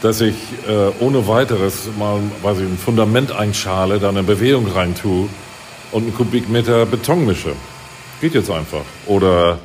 dass 0.01 0.21
ich 0.21 0.35
äh, 0.67 1.03
ohne 1.03 1.27
weiteres 1.27 1.89
mal 1.97 2.19
weiß 2.41 2.59
ich, 2.59 2.63
ein 2.63 2.77
Fundament 2.77 3.31
einschale, 3.31 3.99
da 3.99 4.09
eine 4.09 4.23
Bewegung 4.23 4.67
reintue 4.67 5.29
und 5.91 6.03
einen 6.03 6.15
Kubikmeter 6.15 6.85
Beton 6.85 7.25
mische. 7.25 7.53
Geht 8.19 8.33
jetzt 8.33 8.49
einfach. 8.49 8.83
Oder 9.05 9.59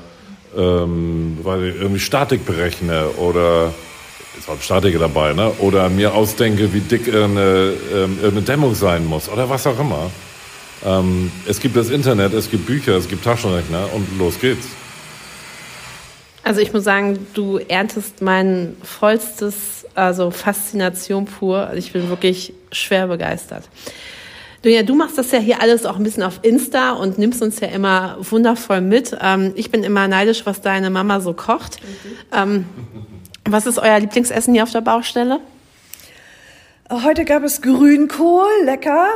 ähm, 0.56 1.38
weil 1.42 1.64
ich 1.68 1.76
irgendwie 1.76 2.00
Statik 2.00 2.44
berechne 2.44 3.08
oder 3.18 3.73
ist 4.38 4.49
auch 4.49 4.61
Statiker 4.61 4.99
dabei, 4.99 5.33
ne? 5.33 5.50
Oder 5.59 5.88
mir 5.88 6.14
ausdenke, 6.14 6.73
wie 6.73 6.81
dick 6.81 7.09
eine, 7.09 7.73
ähm, 7.95 8.19
eine 8.23 8.43
Dämmung 8.43 8.75
sein 8.75 9.07
muss 9.07 9.28
oder 9.28 9.49
was 9.49 9.66
auch 9.66 9.78
immer. 9.78 10.11
Ähm, 10.85 11.31
es 11.47 11.61
gibt 11.61 11.76
das 11.76 11.90
Internet, 11.90 12.35
es 12.35 12.50
gibt 12.50 12.66
Bücher, 12.66 12.97
es 12.97 13.09
gibt 13.09 13.25
Taschenrechner 13.25 13.88
und 13.95 14.19
los 14.19 14.38
geht's. 14.40 14.66
Also 16.43 16.61
ich 16.61 16.73
muss 16.73 16.85
sagen, 16.85 17.26
du 17.35 17.59
erntest 17.59 18.23
mein 18.23 18.76
vollstes, 18.83 19.85
also 19.95 20.31
Faszination 20.31 21.25
pur. 21.25 21.73
Ich 21.75 21.93
bin 21.93 22.09
wirklich 22.09 22.52
schwer 22.71 23.09
begeistert. 23.09 23.69
Du, 24.62 24.71
ja, 24.71 24.83
du 24.83 24.95
machst 24.95 25.19
das 25.19 25.33
ja 25.33 25.38
hier 25.38 25.61
alles 25.61 25.85
auch 25.87 25.97
ein 25.97 26.05
bisschen 26.05 26.23
auf 26.23 26.40
Insta 26.43 26.93
und 26.93 27.19
nimmst 27.19 27.43
uns 27.43 27.59
ja 27.61 27.69
immer 27.69 28.16
wundervoll 28.21 28.81
mit. 28.81 29.16
Ähm, 29.21 29.52
ich 29.57 29.71
bin 29.71 29.83
immer 29.83 30.07
neidisch, 30.07 30.47
was 30.47 30.61
deine 30.61 30.90
Mama 30.90 31.21
so 31.21 31.33
kocht. 31.33 31.81
Mhm. 31.83 32.37
Ähm, 32.37 32.64
was 33.48 33.66
ist 33.66 33.78
euer 33.78 33.98
Lieblingsessen 33.98 34.54
hier 34.54 34.62
auf 34.62 34.72
der 34.72 34.80
Baustelle? 34.80 35.40
Heute 36.90 37.24
gab 37.24 37.42
es 37.42 37.62
Grünkohl, 37.62 38.46
lecker. 38.64 39.08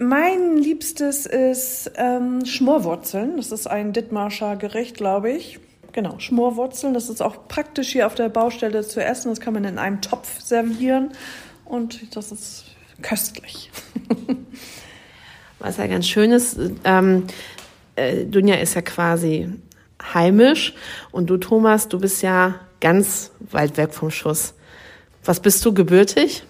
Mein 0.00 0.56
liebstes 0.56 1.26
ist 1.26 1.90
ähm, 1.96 2.46
Schmorwurzeln. 2.46 3.36
Das 3.36 3.52
ist 3.52 3.66
ein 3.66 3.92
Dithmarscher 3.92 4.56
Gericht, 4.56 4.96
glaube 4.96 5.30
ich. 5.30 5.58
Genau, 5.92 6.18
Schmorwurzeln. 6.18 6.94
Das 6.94 7.08
ist 7.08 7.20
auch 7.20 7.48
praktisch 7.48 7.92
hier 7.92 8.06
auf 8.06 8.14
der 8.14 8.28
Baustelle 8.28 8.86
zu 8.86 9.04
essen. 9.04 9.28
Das 9.30 9.40
kann 9.40 9.52
man 9.52 9.64
in 9.64 9.78
einem 9.78 10.00
Topf 10.00 10.40
servieren 10.40 11.10
und 11.64 12.16
das 12.16 12.32
ist 12.32 12.64
köstlich. 13.02 13.70
Was 15.58 15.76
ja 15.76 15.86
ganz 15.86 16.06
schön 16.06 16.32
ist, 16.32 16.58
ähm, 16.84 17.24
äh, 17.96 18.24
Dunja 18.24 18.56
ist 18.56 18.74
ja 18.74 18.82
quasi 18.82 19.50
heimisch 20.02 20.74
und 21.10 21.28
du, 21.30 21.36
Thomas, 21.36 21.88
du 21.88 21.98
bist 21.98 22.22
ja 22.22 22.54
ganz 22.80 23.32
weit 23.50 23.76
weg 23.76 23.92
vom 23.92 24.10
Schuss. 24.10 24.54
Was 25.24 25.40
bist 25.40 25.64
du 25.64 25.74
gebürtig? 25.74 26.44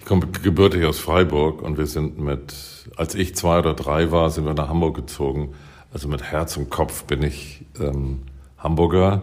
Ich 0.00 0.06
komme 0.06 0.26
gebürtig 0.26 0.84
aus 0.84 0.98
Freiburg 0.98 1.62
und 1.62 1.78
wir 1.78 1.86
sind 1.86 2.18
mit, 2.18 2.54
als 2.96 3.14
ich 3.14 3.34
zwei 3.36 3.58
oder 3.58 3.74
drei 3.74 4.10
war, 4.10 4.30
sind 4.30 4.46
wir 4.46 4.54
nach 4.54 4.68
Hamburg 4.68 4.96
gezogen. 4.96 5.54
Also 5.92 6.08
mit 6.08 6.22
Herz 6.22 6.56
und 6.56 6.70
Kopf 6.70 7.04
bin 7.04 7.22
ich 7.22 7.64
ähm, 7.78 8.22
Hamburger. 8.58 9.22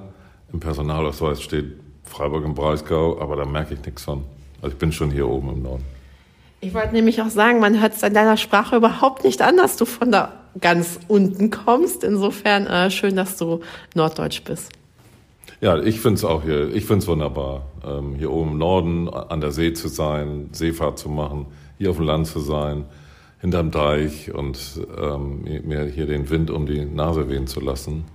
Im 0.54 0.60
Personalausweis 0.60 1.42
steht 1.42 1.80
Freiburg 2.04 2.46
im 2.46 2.54
Breisgau, 2.54 3.20
aber 3.20 3.36
da 3.36 3.46
merke 3.46 3.74
ich 3.74 3.86
nichts 3.86 4.04
von. 4.04 4.24
Also 4.62 4.74
ich 4.74 4.80
bin 4.80 4.92
schon 4.92 5.12
hier 5.12 5.28
oben 5.28 5.50
im 5.50 5.64
Norden. 5.64 5.84
Ich 6.60 6.74
wollte 6.74 6.94
nämlich 6.94 7.22
auch 7.22 7.30
sagen, 7.30 7.60
man 7.60 7.80
hört 7.80 7.94
es 7.94 8.04
an 8.04 8.14
deiner 8.14 8.38
Sprache 8.38 8.76
überhaupt 8.76 9.24
nicht 9.24 9.42
an, 9.42 9.58
dass 9.58 9.78
du 9.78 9.86
von 9.86 10.12
da 10.12 10.34
ganz 10.60 11.00
unten 11.08 11.50
kommst. 11.50 12.04
Insofern 12.04 12.68
äh, 12.68 12.92
schön, 12.92 13.16
dass 13.16 13.38
du 13.38 13.62
Norddeutsch 13.96 14.44
bist. 14.44 14.72
Ja, 15.60 15.80
ich 15.80 16.00
finde 16.00 16.16
es 16.16 16.26
auch 16.26 16.44
hier, 16.44 16.74
ich 16.74 16.86
finde 16.86 17.00
es 17.00 17.08
wunderbar, 17.08 17.66
ähm, 17.84 18.14
hier 18.16 18.32
oben 18.32 18.52
im 18.52 18.58
Norden 18.60 19.10
an 19.10 19.42
der 19.42 19.52
See 19.52 19.74
zu 19.74 19.88
sein, 19.88 20.50
Seefahrt 20.52 21.00
zu 21.00 21.10
machen, 21.10 21.48
hier 21.80 21.90
auf 21.90 21.98
dem 21.98 22.06
Land 22.06 22.28
zu 22.28 22.40
sein, 22.40 22.86
hinterm 23.42 23.72
Deich 23.72 24.32
und 24.32 24.60
ähm, 25.00 25.44
mir 25.64 25.86
hier 25.86 26.06
den 26.06 26.30
Wind 26.30 26.52
um 26.52 26.68
die 26.68 26.86
Nase 26.86 27.28
wehen 27.28 27.48
zu 27.48 27.60
lassen. 27.60 28.06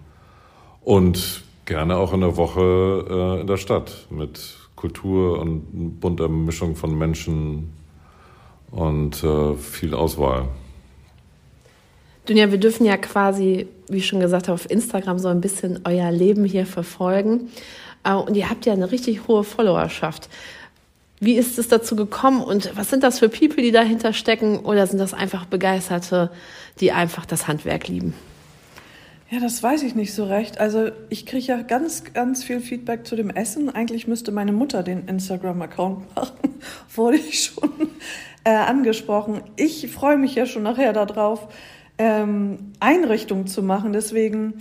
Und 0.83 1.43
gerne 1.65 1.97
auch 1.97 2.13
in 2.13 2.21
der 2.21 2.37
Woche 2.37 3.07
äh, 3.09 3.41
in 3.41 3.47
der 3.49 3.57
Stadt 3.57 4.07
mit 4.11 4.59
Kultur 4.77 5.41
und 5.41 6.01
bunter 6.01 6.29
Mischung 6.29 6.77
von 6.77 6.97
Menschen 6.97 7.73
und 8.71 9.23
äh, 9.25 9.55
viel 9.55 9.95
Auswahl. 9.95 10.49
Dunja, 12.27 12.51
wir 12.51 12.59
dürfen 12.59 12.87
ja 12.87 12.97
quasi, 12.97 13.67
wie 13.89 13.99
ich 13.99 14.07
schon 14.07 14.21
gesagt 14.21 14.49
habe, 14.49 14.55
auf 14.55 14.71
Instagram 14.71 15.19
so 15.19 15.29
ein 15.29 15.41
bisschen 15.41 15.81
euer 15.85 16.11
Leben 16.13 16.45
hier 16.45 16.67
verfolgen. 16.67 17.51
Äh, 18.05 18.15
und 18.15 18.37
ihr 18.37 18.49
habt 18.49 18.65
ja 18.67 18.73
eine 18.73 18.93
richtig 18.93 19.27
hohe 19.27 19.45
Followerschaft. 19.45 20.29
Wie 21.19 21.35
ist 21.35 21.59
es 21.59 21.69
dazu 21.69 21.95
gekommen 21.95 22.43
und 22.43 22.77
was 22.77 22.91
sind 22.91 23.05
das 23.05 23.21
für 23.21 23.29
People, 23.29 23.63
die 23.63 23.71
dahinter 23.71 24.13
stecken? 24.13 24.59
Oder 24.61 24.87
sind 24.87 24.99
das 24.99 25.15
einfach 25.15 25.47
Begeisterte, 25.47 26.31
die 26.81 26.91
einfach 26.93 27.27
das 27.27 27.47
Handwerk 27.47 27.87
lieben? 27.87 28.15
Ja, 29.31 29.41
das 29.41 29.63
weiß 29.63 29.83
ich 29.85 29.95
nicht 29.95 30.15
so 30.15 30.25
recht. 30.25 30.59
Also 30.59 30.91
ich 31.09 31.25
kriege 31.25 31.47
ja 31.47 31.63
ganz, 31.63 32.13
ganz 32.13 32.45
viel 32.45 32.61
Feedback 32.61 33.07
zu 33.07 33.17
dem 33.17 33.31
Essen. 33.31 33.71
Eigentlich 33.71 34.07
müsste 34.07 34.31
meine 34.31 34.53
Mutter 34.53 34.83
den 34.83 35.09
Instagram-Account 35.09 36.15
machen, 36.17 36.55
wurde 36.95 37.17
ich 37.17 37.45
schon 37.45 37.71
äh, 38.45 38.51
angesprochen. 38.51 39.43
Ich 39.57 39.89
freue 39.91 40.19
mich 40.19 40.35
ja 40.35 40.45
schon 40.45 40.65
nachher 40.65 40.93
darauf, 40.93 41.49
ähm, 42.03 42.73
Einrichtungen 42.81 43.47
zu 43.47 43.63
machen. 43.63 43.93
Deswegen, 43.93 44.55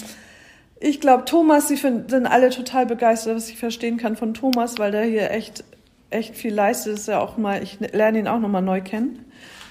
ich 0.79 1.01
glaube, 1.01 1.25
Thomas, 1.25 1.67
sie 1.67 1.77
find, 1.77 2.11
sind 2.11 2.27
alle 2.27 2.51
total 2.51 2.85
begeistert, 2.85 3.35
was 3.35 3.49
ich 3.49 3.57
verstehen 3.57 3.97
kann 3.97 4.15
von 4.15 4.35
Thomas, 4.35 4.77
weil 4.77 4.91
der 4.91 5.05
hier 5.05 5.31
echt, 5.31 5.63
echt 6.11 6.35
viel 6.35 6.53
leistet. 6.53 6.93
ist 6.93 7.07
ja 7.07 7.19
auch 7.19 7.37
mal, 7.37 7.63
ich 7.63 7.79
lerne 7.79 8.19
ihn 8.19 8.27
auch 8.27 8.39
nochmal 8.39 8.61
neu 8.61 8.81
kennen. 8.81 9.25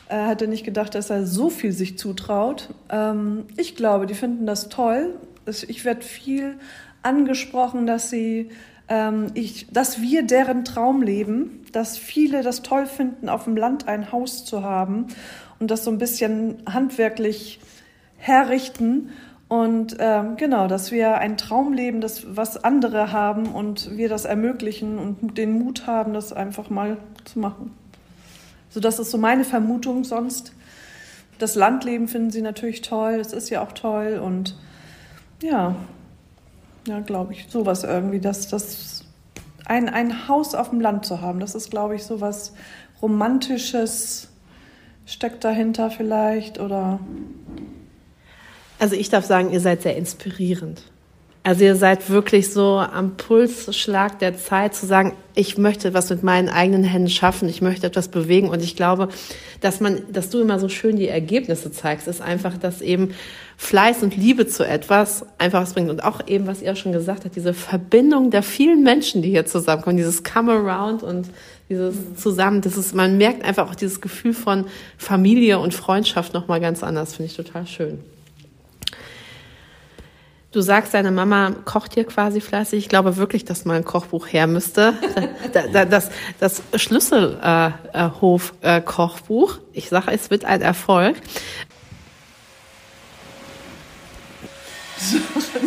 Er 0.08 0.26
hatte 0.26 0.48
nicht 0.48 0.64
gedacht, 0.64 0.96
dass 0.96 1.10
er 1.10 1.24
so 1.24 1.48
viel 1.48 1.70
sich 1.70 1.96
zutraut. 1.96 2.70
Ähm, 2.90 3.44
ich 3.56 3.76
glaube, 3.76 4.06
die 4.06 4.14
finden 4.14 4.46
das 4.46 4.68
toll. 4.68 5.14
Ich 5.46 5.84
werde 5.84 6.02
viel 6.02 6.58
angesprochen, 7.04 7.86
dass 7.86 8.10
sie, 8.10 8.50
ähm, 8.90 9.28
ich, 9.34 9.68
dass 9.70 10.02
wir 10.02 10.24
deren 10.24 10.64
Traum 10.64 11.00
leben, 11.00 11.64
dass 11.72 11.96
viele 11.96 12.42
das 12.42 12.62
toll 12.62 12.86
finden, 12.86 13.30
auf 13.30 13.44
dem 13.44 13.56
Land 13.56 13.88
ein 13.88 14.12
Haus 14.12 14.44
zu 14.44 14.62
haben 14.62 15.06
und 15.58 15.70
das 15.70 15.84
so 15.84 15.90
ein 15.90 15.98
bisschen 15.98 16.62
handwerklich 16.70 17.60
herrichten. 18.18 19.10
Und 19.48 19.96
ähm, 19.98 20.36
genau, 20.36 20.68
dass 20.68 20.92
wir 20.92 21.18
ein 21.18 21.36
Traum 21.36 21.72
leben, 21.72 22.00
das 22.00 22.36
was 22.36 22.62
andere 22.62 23.12
haben 23.12 23.46
und 23.46 23.96
wir 23.96 24.08
das 24.08 24.24
ermöglichen 24.24 24.98
und 24.98 25.38
den 25.38 25.52
Mut 25.52 25.86
haben, 25.86 26.12
das 26.12 26.32
einfach 26.32 26.68
mal 26.70 26.98
zu 27.24 27.38
machen. 27.38 27.72
So, 28.68 28.80
das 28.80 28.98
ist 28.98 29.10
so 29.10 29.18
meine 29.18 29.44
Vermutung 29.44 30.04
sonst. 30.04 30.52
Das 31.38 31.54
Landleben 31.54 32.06
finden 32.06 32.30
sie 32.30 32.42
natürlich 32.42 32.82
toll, 32.82 33.14
es 33.14 33.32
ist 33.32 33.50
ja 33.50 33.62
auch 33.62 33.72
toll 33.72 34.20
und 34.22 34.56
ja, 35.42 35.74
ja, 36.86 37.00
glaube 37.00 37.32
ich, 37.32 37.46
sowas 37.48 37.84
irgendwie, 37.84 38.20
dass 38.20 38.48
das 38.48 39.04
ein, 39.66 39.88
ein 39.88 40.28
Haus 40.28 40.54
auf 40.54 40.70
dem 40.70 40.80
Land 40.80 41.06
zu 41.06 41.20
haben, 41.20 41.40
das 41.40 41.54
ist, 41.54 41.70
glaube 41.70 41.96
ich, 41.96 42.04
sowas 42.04 42.52
Romantisches 43.02 44.28
steckt 45.06 45.44
dahinter 45.44 45.90
vielleicht 45.90 46.60
oder. 46.60 47.00
Also 48.78 48.94
ich 48.94 49.10
darf 49.10 49.24
sagen, 49.24 49.50
ihr 49.50 49.60
seid 49.60 49.82
sehr 49.82 49.96
inspirierend. 49.96 50.82
Also 51.42 51.64
ihr 51.64 51.76
seid 51.76 52.10
wirklich 52.10 52.52
so 52.52 52.76
am 52.78 53.16
Pulsschlag 53.16 54.18
der 54.18 54.36
Zeit 54.36 54.74
zu 54.74 54.86
sagen, 54.86 55.14
ich 55.34 55.56
möchte 55.56 55.94
was 55.94 56.10
mit 56.10 56.22
meinen 56.22 56.50
eigenen 56.50 56.84
Händen 56.84 57.08
schaffen, 57.08 57.48
ich 57.48 57.62
möchte 57.62 57.86
etwas 57.86 58.08
bewegen 58.08 58.50
und 58.50 58.62
ich 58.62 58.76
glaube, 58.76 59.08
dass 59.62 59.80
man, 59.80 60.00
dass 60.12 60.28
du 60.28 60.40
immer 60.40 60.58
so 60.58 60.68
schön 60.68 60.96
die 60.96 61.08
Ergebnisse 61.08 61.72
zeigst, 61.72 62.08
ist 62.08 62.20
einfach, 62.20 62.58
dass 62.58 62.82
eben 62.82 63.14
Fleiß 63.62 64.02
und 64.02 64.16
Liebe 64.16 64.46
zu 64.46 64.66
etwas 64.66 65.26
einfach 65.36 65.60
was 65.60 65.74
bringt 65.74 65.90
und 65.90 66.02
auch 66.02 66.26
eben, 66.26 66.46
was 66.46 66.62
ihr 66.62 66.72
auch 66.72 66.76
schon 66.76 66.92
gesagt 66.92 67.26
habt, 67.26 67.36
diese 67.36 67.52
Verbindung 67.52 68.30
der 68.30 68.42
vielen 68.42 68.82
Menschen, 68.82 69.20
die 69.20 69.28
hier 69.28 69.44
zusammenkommen, 69.44 69.98
dieses 69.98 70.24
Come 70.24 70.52
Around 70.52 71.02
und 71.02 71.28
dieses 71.68 71.94
zusammen, 72.16 72.62
das 72.62 72.78
ist, 72.78 72.94
man 72.94 73.18
merkt 73.18 73.44
einfach 73.44 73.70
auch 73.70 73.74
dieses 73.74 74.00
Gefühl 74.00 74.32
von 74.32 74.64
Familie 74.96 75.58
und 75.58 75.74
Freundschaft 75.74 76.32
nochmal 76.32 76.58
ganz 76.58 76.82
anders, 76.82 77.16
finde 77.16 77.30
ich 77.30 77.36
total 77.36 77.66
schön. 77.66 77.98
Du 80.52 80.62
sagst, 80.62 80.94
deine 80.94 81.12
Mama 81.12 81.54
kocht 81.64 81.94
hier 81.94 82.02
quasi 82.04 82.40
fleißig. 82.40 82.80
Ich 82.80 82.88
glaube 82.88 83.18
wirklich, 83.18 83.44
dass 83.44 83.66
mal 83.66 83.76
ein 83.76 83.84
Kochbuch 83.84 84.26
her 84.26 84.48
müsste. 84.48 84.94
Das, 85.72 86.10
das 86.38 86.62
Schlüsselhof-Kochbuch. 86.74 89.58
Ich 89.72 89.88
sage, 89.88 90.12
es 90.12 90.30
wird 90.30 90.44
ein 90.44 90.60
Erfolg. 90.60 91.16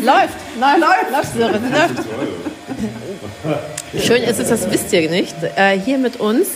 Läuft, 0.01 0.35
läuft, 0.59 1.35
läuft, 1.35 1.35
läuft, 1.35 1.71
läuft. 1.71 2.07
Schön 4.05 4.23
ist 4.23 4.39
es, 4.39 4.49
das 4.49 4.71
wisst 4.71 4.91
ihr 4.93 5.09
nicht. 5.09 5.35
Äh, 5.55 5.77
hier 5.79 5.97
mit 5.97 6.19
uns 6.19 6.47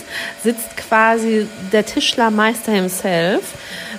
sitzt 0.42 0.76
quasi 0.76 1.46
der 1.72 1.84
Tischlermeister 1.84 2.72
himself, 2.72 3.42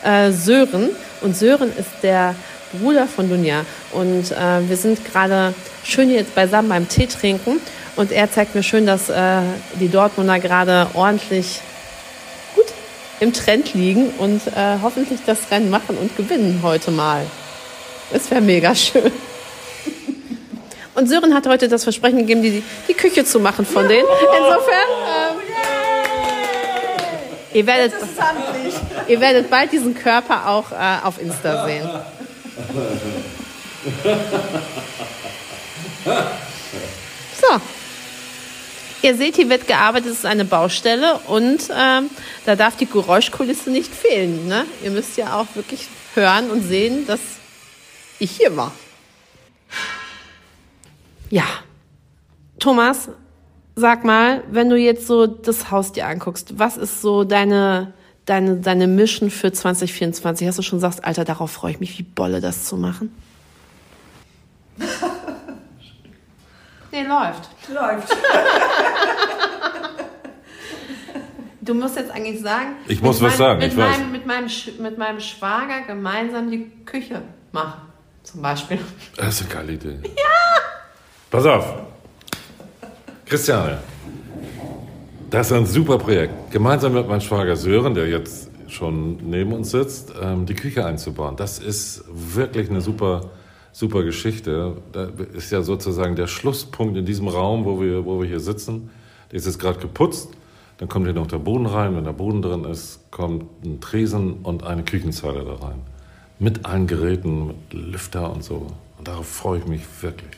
äh, 0.04 0.32
Sören. 0.32 0.90
Und 1.22 1.36
Sören 1.36 1.72
ist 1.78 1.90
der 2.04 2.36
Bruder 2.74 3.08
von 3.08 3.30
Dunja. 3.30 3.66
Und 3.92 4.32
äh, 4.32 4.68
wir 4.68 4.78
sind 4.78 5.04
gerade 5.06 5.54
schön 5.84 6.10
jetzt 6.10 6.36
beisammen 6.36 6.70
beim 6.70 6.88
Tee 6.88 7.08
trinken. 7.08 7.62
Und 7.96 8.12
er 8.12 8.32
zeigt 8.32 8.56
mir 8.56 8.64
schön, 8.64 8.86
dass 8.86 9.10
äh, 9.10 9.42
die 9.80 9.90
Dortmunder 9.90 10.40
gerade 10.40 10.88
ordentlich 10.94 11.62
gut 12.56 12.68
im 13.20 13.34
Trend 13.34 13.74
liegen 13.74 14.10
und 14.18 14.48
äh, 14.48 14.78
hoffentlich 14.82 15.20
das 15.26 15.52
Rennen 15.52 15.70
machen 15.70 15.98
und 15.98 16.16
gewinnen 16.16 16.60
heute 16.64 16.92
mal. 16.92 17.26
Es 18.12 18.30
wäre 18.32 18.42
mega 18.42 18.74
schön. 18.74 19.12
Und 20.96 21.08
Sören 21.08 21.34
hat 21.34 21.48
heute 21.48 21.68
das 21.68 21.84
Versprechen 21.84 22.20
gegeben, 22.20 22.42
die, 22.42 22.64
die 22.88 22.94
Küche 22.94 23.24
zu 23.24 23.40
machen 23.40 23.66
von 23.66 23.88
denen. 23.88 24.06
Insofern. 24.38 24.90
Ähm, 25.08 25.40
ihr, 27.54 27.66
werdet, 27.68 27.94
ihr 29.08 29.22
werdet 29.22 29.50
bald 29.50 29.72
diesen 29.72 29.96
Körper 29.96 30.50
auch 30.50 30.72
äh, 30.72 31.06
auf 31.06 31.22
Insta 31.22 31.66
sehen. 31.66 31.90
So. 37.42 37.62
Ihr 39.02 39.16
seht, 39.16 39.38
hier 39.38 39.50
wird 39.50 39.66
gearbeitet, 39.66 40.12
es 40.12 40.20
ist 40.20 40.26
eine 40.26 40.44
Baustelle 40.44 41.22
und 41.28 41.70
ähm, 41.74 42.10
da 42.46 42.58
darf 42.58 42.76
die 42.76 42.86
Geräuschkulisse 42.86 43.70
nicht 43.70 43.96
fehlen. 43.96 44.50
Ne? 44.50 44.66
Ihr 44.84 44.92
müsst 44.92 45.16
ja 45.16 45.40
auch 45.40 45.48
wirklich 45.56 45.88
hören 46.16 46.52
und 46.52 46.64
sehen, 46.64 47.08
dass 47.08 47.22
ich 48.20 48.32
hier 48.32 48.56
war. 48.56 48.72
Ja. 51.30 51.46
Thomas, 52.60 53.10
sag 53.76 54.04
mal, 54.04 54.44
wenn 54.50 54.70
du 54.70 54.76
jetzt 54.76 55.08
so 55.08 55.28
das 55.28 55.72
Haus 55.72 55.92
dir 55.92 56.08
anguckst, 56.08 56.60
was 56.60 56.78
ist 56.78 57.02
so 57.02 57.24
deine, 57.24 57.94
deine, 58.26 58.58
deine 58.58 58.88
Mission 58.88 59.30
für 59.30 59.52
2024? 59.52 60.48
Hast 60.48 60.58
du 60.58 60.64
schon 60.64 60.78
gesagt, 60.78 61.06
Alter, 61.06 61.24
darauf 61.26 61.52
freue 61.52 61.72
ich 61.72 61.80
mich 61.80 61.98
wie 61.98 62.04
Bolle, 62.04 62.42
das 62.42 62.66
zu 62.66 62.78
machen? 62.78 63.16
nee, 66.92 67.04
läuft. 67.04 67.50
Läuft. 67.74 68.16
Du 71.62 71.76
musst 71.76 71.98
jetzt 71.98 72.10
eigentlich 72.10 72.42
sagen. 72.42 72.78
Ich 72.88 73.00
muss 73.00 73.22
mit 73.22 73.30
was 73.30 73.38
sagen, 73.38 73.60
Mit, 73.60 73.74
ich 73.74 73.78
weiß. 73.78 74.00
meinem, 74.00 74.12
mit, 74.12 74.26
meinem, 74.26 74.50
mit 74.80 74.98
meinem 74.98 75.20
Schwager 75.20 75.82
gemeinsam 75.86 76.50
die 76.50 76.72
Küche 76.84 77.22
machen. 77.52 77.82
Zum 78.24 78.42
Beispiel. 78.42 78.80
Das 79.16 79.36
ist 79.36 79.42
eine 79.42 79.54
geile 79.54 79.74
Idee. 79.74 80.00
Ja! 80.04 80.62
Pass 81.30 81.46
auf. 81.46 81.74
Christiane, 83.26 83.80
das 85.30 85.52
ist 85.52 85.54
ein 85.54 85.66
super 85.66 85.98
Projekt. 85.98 86.52
Gemeinsam 86.52 86.94
mit 86.94 87.08
meinem 87.08 87.22
Schwager 87.22 87.56
Sören, 87.56 87.94
der 87.94 88.08
jetzt 88.08 88.50
schon 88.68 89.18
neben 89.30 89.54
uns 89.54 89.72
sitzt, 89.72 90.14
ähm, 90.22 90.46
die 90.46 90.56
Küche 90.56 90.86
einzubauen. 90.86 91.36
Das 91.36 91.60
ist 91.60 92.04
wirklich 92.08 92.70
eine 92.70 92.82
super, 92.82 93.30
super 93.72 94.04
Geschichte. 94.04 94.78
Da 94.92 95.10
ist 95.34 95.52
ja 95.52 95.62
sozusagen 95.62 96.16
der 96.16 96.28
Schlusspunkt 96.28 96.98
in 96.98 97.06
diesem 97.06 97.28
Raum, 97.28 97.66
wo 97.66 97.80
wir, 97.82 98.06
wo 98.06 98.22
wir 98.22 98.28
hier 98.28 98.40
sitzen. 98.40 98.90
Der 99.32 99.38
ist 99.38 99.46
jetzt 99.46 99.60
gerade 99.60 99.80
geputzt. 99.80 100.30
Dann 100.78 100.88
kommt 100.88 101.06
hier 101.06 101.14
noch 101.14 101.28
der 101.28 101.40
Boden 101.40 101.66
rein. 101.66 101.96
Wenn 101.96 102.06
der 102.06 102.14
Boden 102.14 102.42
drin 102.42 102.64
ist, 102.64 103.12
kommt 103.12 103.46
ein 103.64 103.82
Tresen 103.82 104.40
und 104.44 104.64
eine 104.64 104.84
Küchenzeile 104.84 105.44
da 105.44 105.56
rein. 105.68 105.82
Mit 106.40 106.66
allen 106.66 106.88
Geräten, 106.88 107.48
mit 107.48 107.74
Lüfter 107.74 108.32
und 108.32 108.44
so. 108.44 108.68
Und 108.98 109.08
darauf 109.08 109.28
freue 109.28 109.60
ich 109.60 109.66
mich 109.66 109.82
wirklich. 110.02 110.32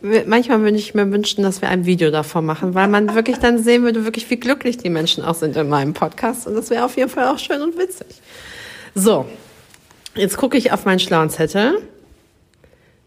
Manchmal 0.00 0.60
würde 0.60 0.76
ich 0.76 0.94
mir 0.94 1.10
wünschen, 1.10 1.42
dass 1.42 1.60
wir 1.60 1.68
ein 1.68 1.84
Video 1.84 2.10
davon 2.10 2.46
machen, 2.46 2.74
weil 2.74 2.86
man 2.86 3.14
wirklich 3.14 3.38
dann 3.38 3.62
sehen 3.62 3.82
würde, 3.82 4.04
wirklich 4.04 4.30
wie 4.30 4.36
glücklich 4.36 4.78
die 4.78 4.90
Menschen 4.90 5.24
auch 5.24 5.34
sind 5.34 5.56
in 5.56 5.68
meinem 5.68 5.92
Podcast. 5.92 6.46
Und 6.46 6.54
das 6.54 6.70
wäre 6.70 6.84
auf 6.84 6.96
jeden 6.96 7.10
Fall 7.10 7.26
auch 7.26 7.38
schön 7.38 7.60
und 7.60 7.76
witzig. 7.76 8.06
So, 8.94 9.26
jetzt 10.14 10.36
gucke 10.36 10.56
ich 10.56 10.72
auf 10.72 10.84
meinen 10.84 11.00
schlauen 11.00 11.30
Zettel. 11.30 11.82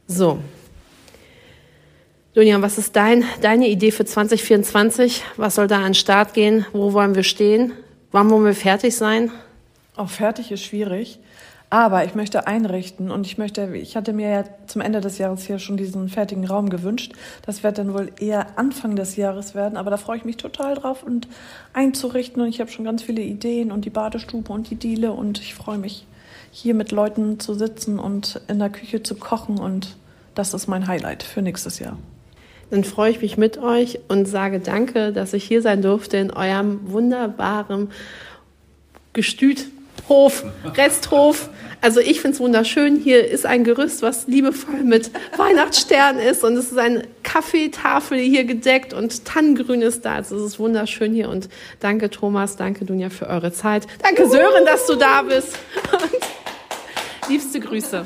So. 0.08 0.40
Dunja, 2.34 2.62
was 2.62 2.78
ist 2.78 2.96
dein, 2.96 3.24
deine 3.42 3.70
Idee 3.70 3.92
für 3.92 4.06
2024? 4.06 5.24
Was 5.38 5.56
soll 5.56 5.68
da 5.68 5.78
an 5.78 5.84
den 5.84 5.94
Start 5.94 6.34
gehen? 6.34 6.66
Wo 6.74 6.92
wollen 6.92 7.16
wir 7.16 7.24
stehen? 7.24 7.72
Wann 8.12 8.30
wollen 8.30 8.46
wir 8.46 8.54
fertig 8.54 8.96
sein? 8.96 9.32
Auch 10.02 10.10
fertig 10.10 10.52
ist 10.52 10.64
schwierig. 10.64 11.20
Aber 11.70 12.04
ich 12.04 12.16
möchte 12.16 12.48
einrichten 12.48 13.12
und 13.12 13.28
ich 13.28 13.38
möchte, 13.38 13.76
ich 13.76 13.96
hatte 13.96 14.14
mir 14.14 14.30
ja 14.30 14.44
zum 14.66 14.82
Ende 14.82 15.00
des 15.00 15.20
Jahres 15.20 15.46
hier 15.46 15.60
schon 15.60 15.78
diesen 15.78 16.10
fertigen 16.10 16.44
Raum 16.44 16.70
gewünscht. 16.70 17.14
Das 17.46 17.62
wird 17.62 17.78
dann 17.78 17.94
wohl 17.94 18.10
eher 18.20 18.58
Anfang 18.58 18.96
des 18.96 19.16
Jahres 19.16 19.54
werden, 19.54 19.78
aber 19.78 19.92
da 19.92 19.98
freue 19.98 20.18
ich 20.18 20.26
mich 20.26 20.38
total 20.38 20.74
drauf 20.74 21.04
und 21.04 21.28
einzurichten 21.72 22.42
und 22.42 22.50
ich 22.50 22.60
habe 22.60 22.72
schon 22.72 22.84
ganz 22.84 23.04
viele 23.04 23.22
Ideen 23.22 23.72
und 23.72 23.86
die 23.86 23.92
Badestube 23.92 24.52
und 24.52 24.72
die 24.72 24.76
Diele 24.76 25.14
und 25.14 25.40
ich 25.40 25.54
freue 25.54 25.78
mich 25.78 26.08
hier 26.52 26.74
mit 26.74 26.92
Leuten 26.92 27.40
zu 27.40 27.54
sitzen 27.54 28.00
und 28.00 28.42
in 28.48 28.58
der 28.58 28.72
Küche 28.72 29.04
zu 29.04 29.16
kochen 29.16 29.60
und 29.60 29.96
das 30.34 30.56
ist 30.56 30.68
mein 30.68 30.88
Highlight 30.88 31.22
für 31.22 31.44
nächstes 31.44 31.78
Jahr. 31.78 31.98
Dann 32.72 32.84
freue 32.84 33.12
ich 33.12 33.22
mich 33.22 33.38
mit 33.38 33.60
euch 33.60 34.00
und 34.08 34.26
sage 34.26 34.60
danke, 34.60 35.14
dass 35.14 35.32
ich 35.32 35.44
hier 35.44 35.62
sein 35.62 35.84
durfte 35.84 36.18
in 36.18 36.32
eurem 36.32 36.92
wunderbaren 36.92 37.92
Gestüt. 39.14 39.68
Hof, 40.10 40.44
Resthof. 40.76 41.50
Also 41.82 42.00
ich 42.00 42.22
finde 42.22 42.36
es 42.36 42.40
wunderschön. 42.40 42.98
Hier 42.98 43.28
ist 43.28 43.46
ein 43.46 43.64
Gerüst, 43.64 44.04
was 44.04 44.28
liebevoll 44.28 44.84
mit 44.84 45.10
Weihnachtsstern 45.36 46.20
ist 46.20 46.44
und 46.44 46.56
es 46.56 46.72
ist 46.72 46.78
eine 46.78 47.04
Kaffeetafel 47.24 48.20
hier 48.20 48.46
gedeckt 48.46 48.94
und 48.94 49.26
Tannengrün 49.26 49.82
ist 49.82 50.06
da. 50.06 50.16
Also 50.16 50.38
es 50.38 50.44
ist 50.44 50.60
wunderschön 50.60 51.14
hier 51.14 51.30
und 51.30 51.50
danke 51.80 52.12
Thomas, 52.12 52.56
danke 52.56 52.86
Dunja 52.86 53.10
für 53.10 53.28
eure 53.28 53.52
Zeit. 53.52 53.88
Danke 54.04 54.30
Sören, 54.30 54.66
dass 54.66 54.86
du 54.86 54.96
da 54.96 55.24
bist. 55.24 55.58
Und 55.92 57.30
liebste 57.30 57.60
Grüße. 57.60 58.06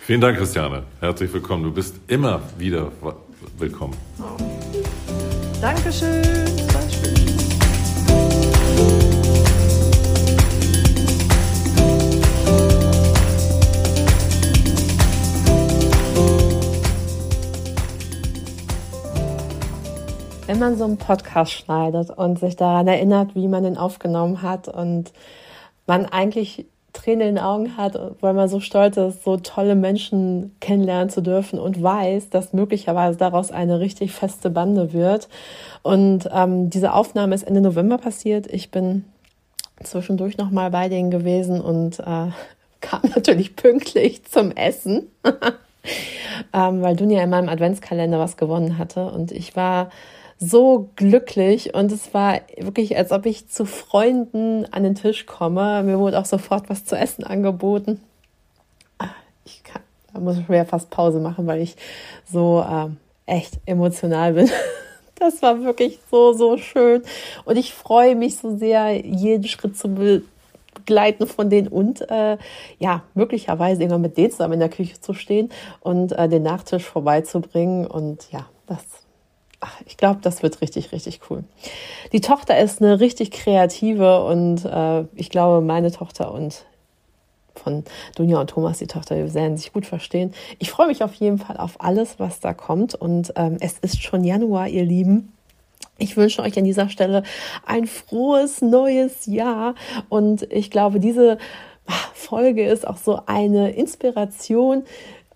Vielen 0.00 0.20
Dank, 0.20 0.36
Christiane. 0.36 0.82
Herzlich 1.00 1.32
willkommen. 1.32 1.64
Du 1.64 1.72
bist 1.72 1.94
immer 2.08 2.42
wieder 2.58 2.90
willkommen. 3.58 3.96
Dankeschön. 5.60 6.69
Man 20.60 20.78
so 20.78 20.84
einen 20.84 20.98
Podcast 20.98 21.52
schneidet 21.52 22.10
und 22.10 22.38
sich 22.38 22.56
daran 22.56 22.86
erinnert, 22.86 23.34
wie 23.34 23.48
man 23.48 23.64
den 23.64 23.76
aufgenommen 23.76 24.42
hat 24.42 24.68
und 24.68 25.12
man 25.86 26.06
eigentlich 26.06 26.66
Tränen 26.92 27.20
in 27.20 27.34
den 27.36 27.44
Augen 27.44 27.76
hat, 27.76 27.98
weil 28.20 28.34
man 28.34 28.48
so 28.48 28.60
stolz 28.60 28.96
ist, 28.96 29.24
so 29.24 29.36
tolle 29.36 29.74
Menschen 29.74 30.56
kennenlernen 30.60 31.08
zu 31.08 31.20
dürfen 31.20 31.58
und 31.58 31.82
weiß, 31.82 32.30
dass 32.30 32.52
möglicherweise 32.52 33.16
daraus 33.18 33.52
eine 33.52 33.80
richtig 33.80 34.12
feste 34.12 34.50
Bande 34.50 34.92
wird. 34.92 35.28
Und 35.82 36.28
ähm, 36.32 36.70
diese 36.70 36.92
Aufnahme 36.92 37.34
ist 37.34 37.44
Ende 37.44 37.60
November 37.60 37.98
passiert. 37.98 38.46
Ich 38.48 38.70
bin 38.70 39.04
zwischendurch 39.82 40.36
noch 40.36 40.50
mal 40.50 40.70
bei 40.70 40.88
denen 40.88 41.10
gewesen 41.10 41.60
und 41.60 42.00
äh, 42.00 42.28
kam 42.80 43.02
natürlich 43.14 43.56
pünktlich 43.56 44.24
zum 44.24 44.50
Essen, 44.52 45.08
ähm, 46.52 46.82
weil 46.82 46.96
Dunja 46.96 47.22
in 47.22 47.30
meinem 47.30 47.48
Adventskalender 47.48 48.18
was 48.18 48.36
gewonnen 48.36 48.78
hatte 48.78 49.06
und 49.06 49.32
ich 49.32 49.56
war 49.56 49.90
so 50.38 50.88
glücklich 50.96 51.74
und 51.74 51.92
es 51.92 52.14
war 52.14 52.40
wirklich, 52.56 52.96
als 52.96 53.12
ob 53.12 53.26
ich 53.26 53.48
zu 53.48 53.66
Freunden 53.66 54.66
an 54.72 54.82
den 54.82 54.94
Tisch 54.94 55.26
komme. 55.26 55.82
Mir 55.82 55.98
wurde 55.98 56.18
auch 56.18 56.24
sofort 56.24 56.70
was 56.70 56.86
zu 56.86 56.96
essen 56.96 57.24
angeboten. 57.24 58.00
Ah, 58.98 59.08
Ich 59.44 59.62
kann, 59.62 59.82
da 60.12 60.20
muss 60.20 60.38
ich 60.38 60.48
mir 60.48 60.64
fast 60.64 60.88
Pause 60.88 61.20
machen, 61.20 61.46
weil 61.46 61.60
ich 61.60 61.76
so 62.24 62.64
ähm, 62.66 62.96
echt 63.26 63.60
emotional 63.66 64.34
bin. 64.34 64.50
Das 65.22 65.42
war 65.42 65.62
wirklich 65.62 65.98
so, 66.10 66.32
so 66.32 66.56
schön. 66.56 67.02
Und 67.44 67.58
ich 67.58 67.74
freue 67.74 68.16
mich 68.16 68.38
so 68.38 68.56
sehr, 68.56 69.04
jeden 69.04 69.46
Schritt 69.46 69.76
zu 69.76 69.86
begleiten 70.80 71.26
von 71.26 71.50
denen 71.50 71.68
und 71.68 72.08
äh, 72.10 72.38
ja, 72.78 73.02
möglicherweise 73.14 73.82
irgendwann 73.82 74.02
mit 74.02 74.16
denen 74.16 74.30
zusammen 74.30 74.54
in 74.54 74.60
der 74.60 74.68
Küche 74.68 75.00
zu 75.00 75.14
stehen 75.14 75.50
und 75.80 76.12
äh, 76.12 76.28
den 76.28 76.42
Nachtisch 76.42 76.84
vorbeizubringen. 76.84 77.86
Und 77.86 78.30
ja, 78.32 78.46
das 78.66 78.84
Ach, 79.62 79.78
ich 79.84 79.98
glaube, 79.98 80.20
das 80.22 80.42
wird 80.42 80.62
richtig, 80.62 80.90
richtig 80.90 81.20
cool. 81.28 81.44
Die 82.12 82.22
Tochter 82.22 82.58
ist 82.58 82.80
eine 82.80 82.98
richtig 82.98 83.30
kreative 83.30 84.24
und 84.24 84.64
äh, 84.64 85.04
ich 85.14 85.28
glaube, 85.28 85.60
meine 85.60 85.92
Tochter 85.92 86.32
und 86.32 86.64
von 87.54 87.84
Dunja 88.16 88.40
und 88.40 88.48
Thomas, 88.48 88.78
die 88.78 88.86
Tochter, 88.86 89.16
die 89.16 89.34
werden 89.34 89.58
sich 89.58 89.74
gut 89.74 89.84
verstehen. 89.84 90.32
Ich 90.58 90.70
freue 90.70 90.86
mich 90.86 91.04
auf 91.04 91.12
jeden 91.14 91.38
Fall 91.38 91.58
auf 91.58 91.74
alles, 91.78 92.18
was 92.18 92.40
da 92.40 92.54
kommt. 92.54 92.94
Und 92.94 93.34
ähm, 93.36 93.58
es 93.60 93.78
ist 93.78 94.02
schon 94.02 94.24
Januar, 94.24 94.68
ihr 94.68 94.84
Lieben. 94.84 95.32
Ich 96.00 96.16
wünsche 96.16 96.42
euch 96.42 96.56
an 96.58 96.64
dieser 96.64 96.88
Stelle 96.88 97.22
ein 97.64 97.86
frohes 97.86 98.62
neues 98.62 99.26
Jahr. 99.26 99.74
Und 100.08 100.50
ich 100.50 100.70
glaube, 100.70 100.98
diese 100.98 101.38
Folge 102.14 102.66
ist 102.66 102.86
auch 102.86 102.96
so 102.96 103.20
eine 103.26 103.72
Inspiration, 103.72 104.84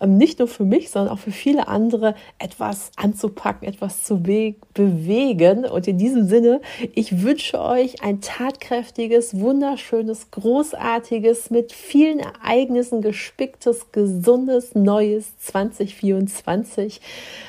ähm, 0.01 0.17
nicht 0.17 0.39
nur 0.39 0.47
für 0.47 0.65
mich, 0.65 0.89
sondern 0.89 1.13
auch 1.13 1.19
für 1.19 1.31
viele 1.31 1.67
andere 1.67 2.15
etwas 2.39 2.91
anzupacken, 2.95 3.67
etwas 3.67 4.03
zu 4.03 4.21
be 4.21 4.55
bewegen. 4.73 5.65
Und 5.65 5.87
in 5.87 5.97
diesem 5.97 6.27
Sinne, 6.27 6.61
ich 6.93 7.21
wünsche 7.21 7.61
euch 7.61 8.03
ein 8.03 8.19
tatkräftiges, 8.19 9.39
wunderschönes, 9.39 10.31
großartiges, 10.31 11.49
mit 11.49 11.71
vielen 11.71 12.19
Ereignissen 12.19 13.01
gespicktes, 13.01 13.91
gesundes, 13.91 14.75
neues 14.75 15.37
2024, 15.37 16.99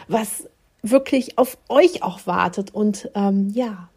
was 0.06 0.48
wirklich 0.90 1.38
auf 1.38 1.58
euch 1.68 2.02
auch 2.02 2.26
wartet 2.26 2.74
und 2.74 3.10
ähm, 3.14 3.50
ja, 3.54 3.88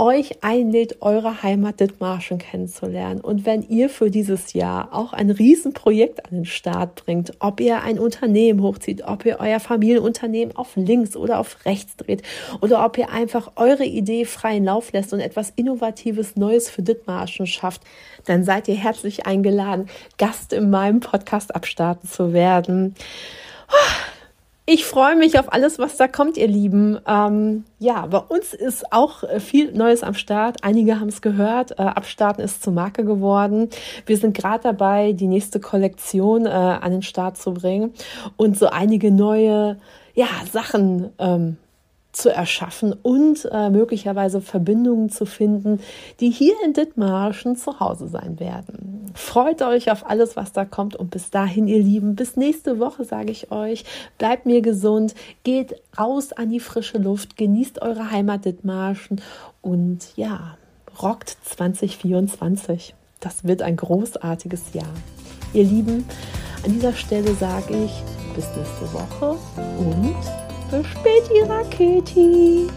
euch 0.00 0.42
einlädt, 0.42 1.02
eure 1.02 1.42
Heimat 1.42 1.78
Dithmarschen 1.78 2.38
kennenzulernen. 2.38 3.20
Und 3.20 3.44
wenn 3.44 3.62
ihr 3.68 3.90
für 3.90 4.10
dieses 4.10 4.54
Jahr 4.54 4.94
auch 4.94 5.12
ein 5.12 5.30
Riesenprojekt 5.30 6.24
an 6.24 6.30
den 6.30 6.44
Start 6.46 7.04
bringt, 7.04 7.32
ob 7.38 7.60
ihr 7.60 7.82
ein 7.82 7.98
Unternehmen 7.98 8.62
hochzieht, 8.62 9.02
ob 9.04 9.26
ihr 9.26 9.36
euer 9.40 9.60
Familienunternehmen 9.60 10.56
auf 10.56 10.74
links 10.74 11.16
oder 11.16 11.38
auf 11.38 11.66
rechts 11.66 11.96
dreht 11.96 12.22
oder 12.62 12.82
ob 12.84 12.96
ihr 12.96 13.10
einfach 13.10 13.52
eure 13.56 13.84
Idee 13.84 14.24
freien 14.24 14.64
Lauf 14.64 14.90
lässt 14.92 15.12
und 15.12 15.20
etwas 15.20 15.52
Innovatives 15.54 16.34
Neues 16.34 16.70
für 16.70 16.82
Dithmarschen 16.82 17.46
schafft, 17.46 17.82
dann 18.24 18.42
seid 18.42 18.68
ihr 18.68 18.76
herzlich 18.76 19.26
eingeladen, 19.26 19.90
Gast 20.16 20.54
in 20.54 20.70
meinem 20.70 21.00
Podcast 21.00 21.54
abstarten 21.54 22.08
zu 22.08 22.32
werden. 22.32 22.94
Ich 24.72 24.84
freue 24.84 25.16
mich 25.16 25.36
auf 25.36 25.52
alles, 25.52 25.80
was 25.80 25.96
da 25.96 26.06
kommt, 26.06 26.36
ihr 26.36 26.46
Lieben. 26.46 27.00
Ähm, 27.04 27.64
ja, 27.80 28.06
bei 28.06 28.18
uns 28.18 28.54
ist 28.54 28.92
auch 28.92 29.24
äh, 29.24 29.40
viel 29.40 29.72
Neues 29.72 30.04
am 30.04 30.14
Start. 30.14 30.62
Einige 30.62 31.00
haben 31.00 31.08
es 31.08 31.22
gehört. 31.22 31.72
Äh, 31.72 31.82
Abstarten 31.82 32.40
ist 32.44 32.62
zur 32.62 32.72
Marke 32.72 33.04
geworden. 33.04 33.68
Wir 34.06 34.16
sind 34.16 34.32
gerade 34.32 34.62
dabei, 34.62 35.10
die 35.10 35.26
nächste 35.26 35.58
Kollektion 35.58 36.46
äh, 36.46 36.50
an 36.50 36.92
den 36.92 37.02
Start 37.02 37.36
zu 37.36 37.52
bringen 37.52 37.94
und 38.36 38.56
so 38.56 38.68
einige 38.68 39.10
neue 39.10 39.80
ja, 40.14 40.28
Sachen 40.52 41.10
ähm, 41.18 41.56
zu 42.12 42.30
erschaffen 42.30 42.94
und 43.02 43.48
äh, 43.50 43.70
möglicherweise 43.70 44.40
Verbindungen 44.40 45.10
zu 45.10 45.26
finden, 45.26 45.80
die 46.18 46.30
hier 46.30 46.54
in 46.64 46.72
Dithmarschen 46.72 47.56
zu 47.56 47.78
Hause 47.78 48.08
sein 48.08 48.40
werden. 48.40 49.12
Freut 49.14 49.62
euch 49.62 49.90
auf 49.90 50.08
alles, 50.08 50.36
was 50.36 50.52
da 50.52 50.64
kommt 50.64 50.96
und 50.96 51.10
bis 51.10 51.30
dahin, 51.30 51.68
ihr 51.68 51.78
Lieben, 51.78 52.16
bis 52.16 52.36
nächste 52.36 52.78
Woche 52.78 53.04
sage 53.04 53.30
ich 53.30 53.52
euch, 53.52 53.84
bleibt 54.18 54.46
mir 54.46 54.60
gesund, 54.60 55.14
geht 55.44 55.74
raus 55.98 56.32
an 56.32 56.50
die 56.50 56.60
frische 56.60 56.98
Luft, 56.98 57.36
genießt 57.36 57.82
eure 57.82 58.10
Heimat 58.10 58.44
Dithmarschen 58.44 59.20
und 59.62 60.16
ja, 60.16 60.56
rockt 61.00 61.36
2024. 61.44 62.94
Das 63.20 63.44
wird 63.44 63.62
ein 63.62 63.76
großartiges 63.76 64.72
Jahr. 64.72 64.94
Ihr 65.52 65.64
Lieben, 65.64 66.06
an 66.64 66.72
dieser 66.72 66.92
Stelle 66.92 67.34
sage 67.34 67.74
ich 67.84 68.02
bis 68.34 68.46
nächste 68.56 68.92
Woche 68.92 69.36
und 69.78 70.49
bis 70.70 70.86
später, 70.86 71.48
Raketi. 71.48 72.68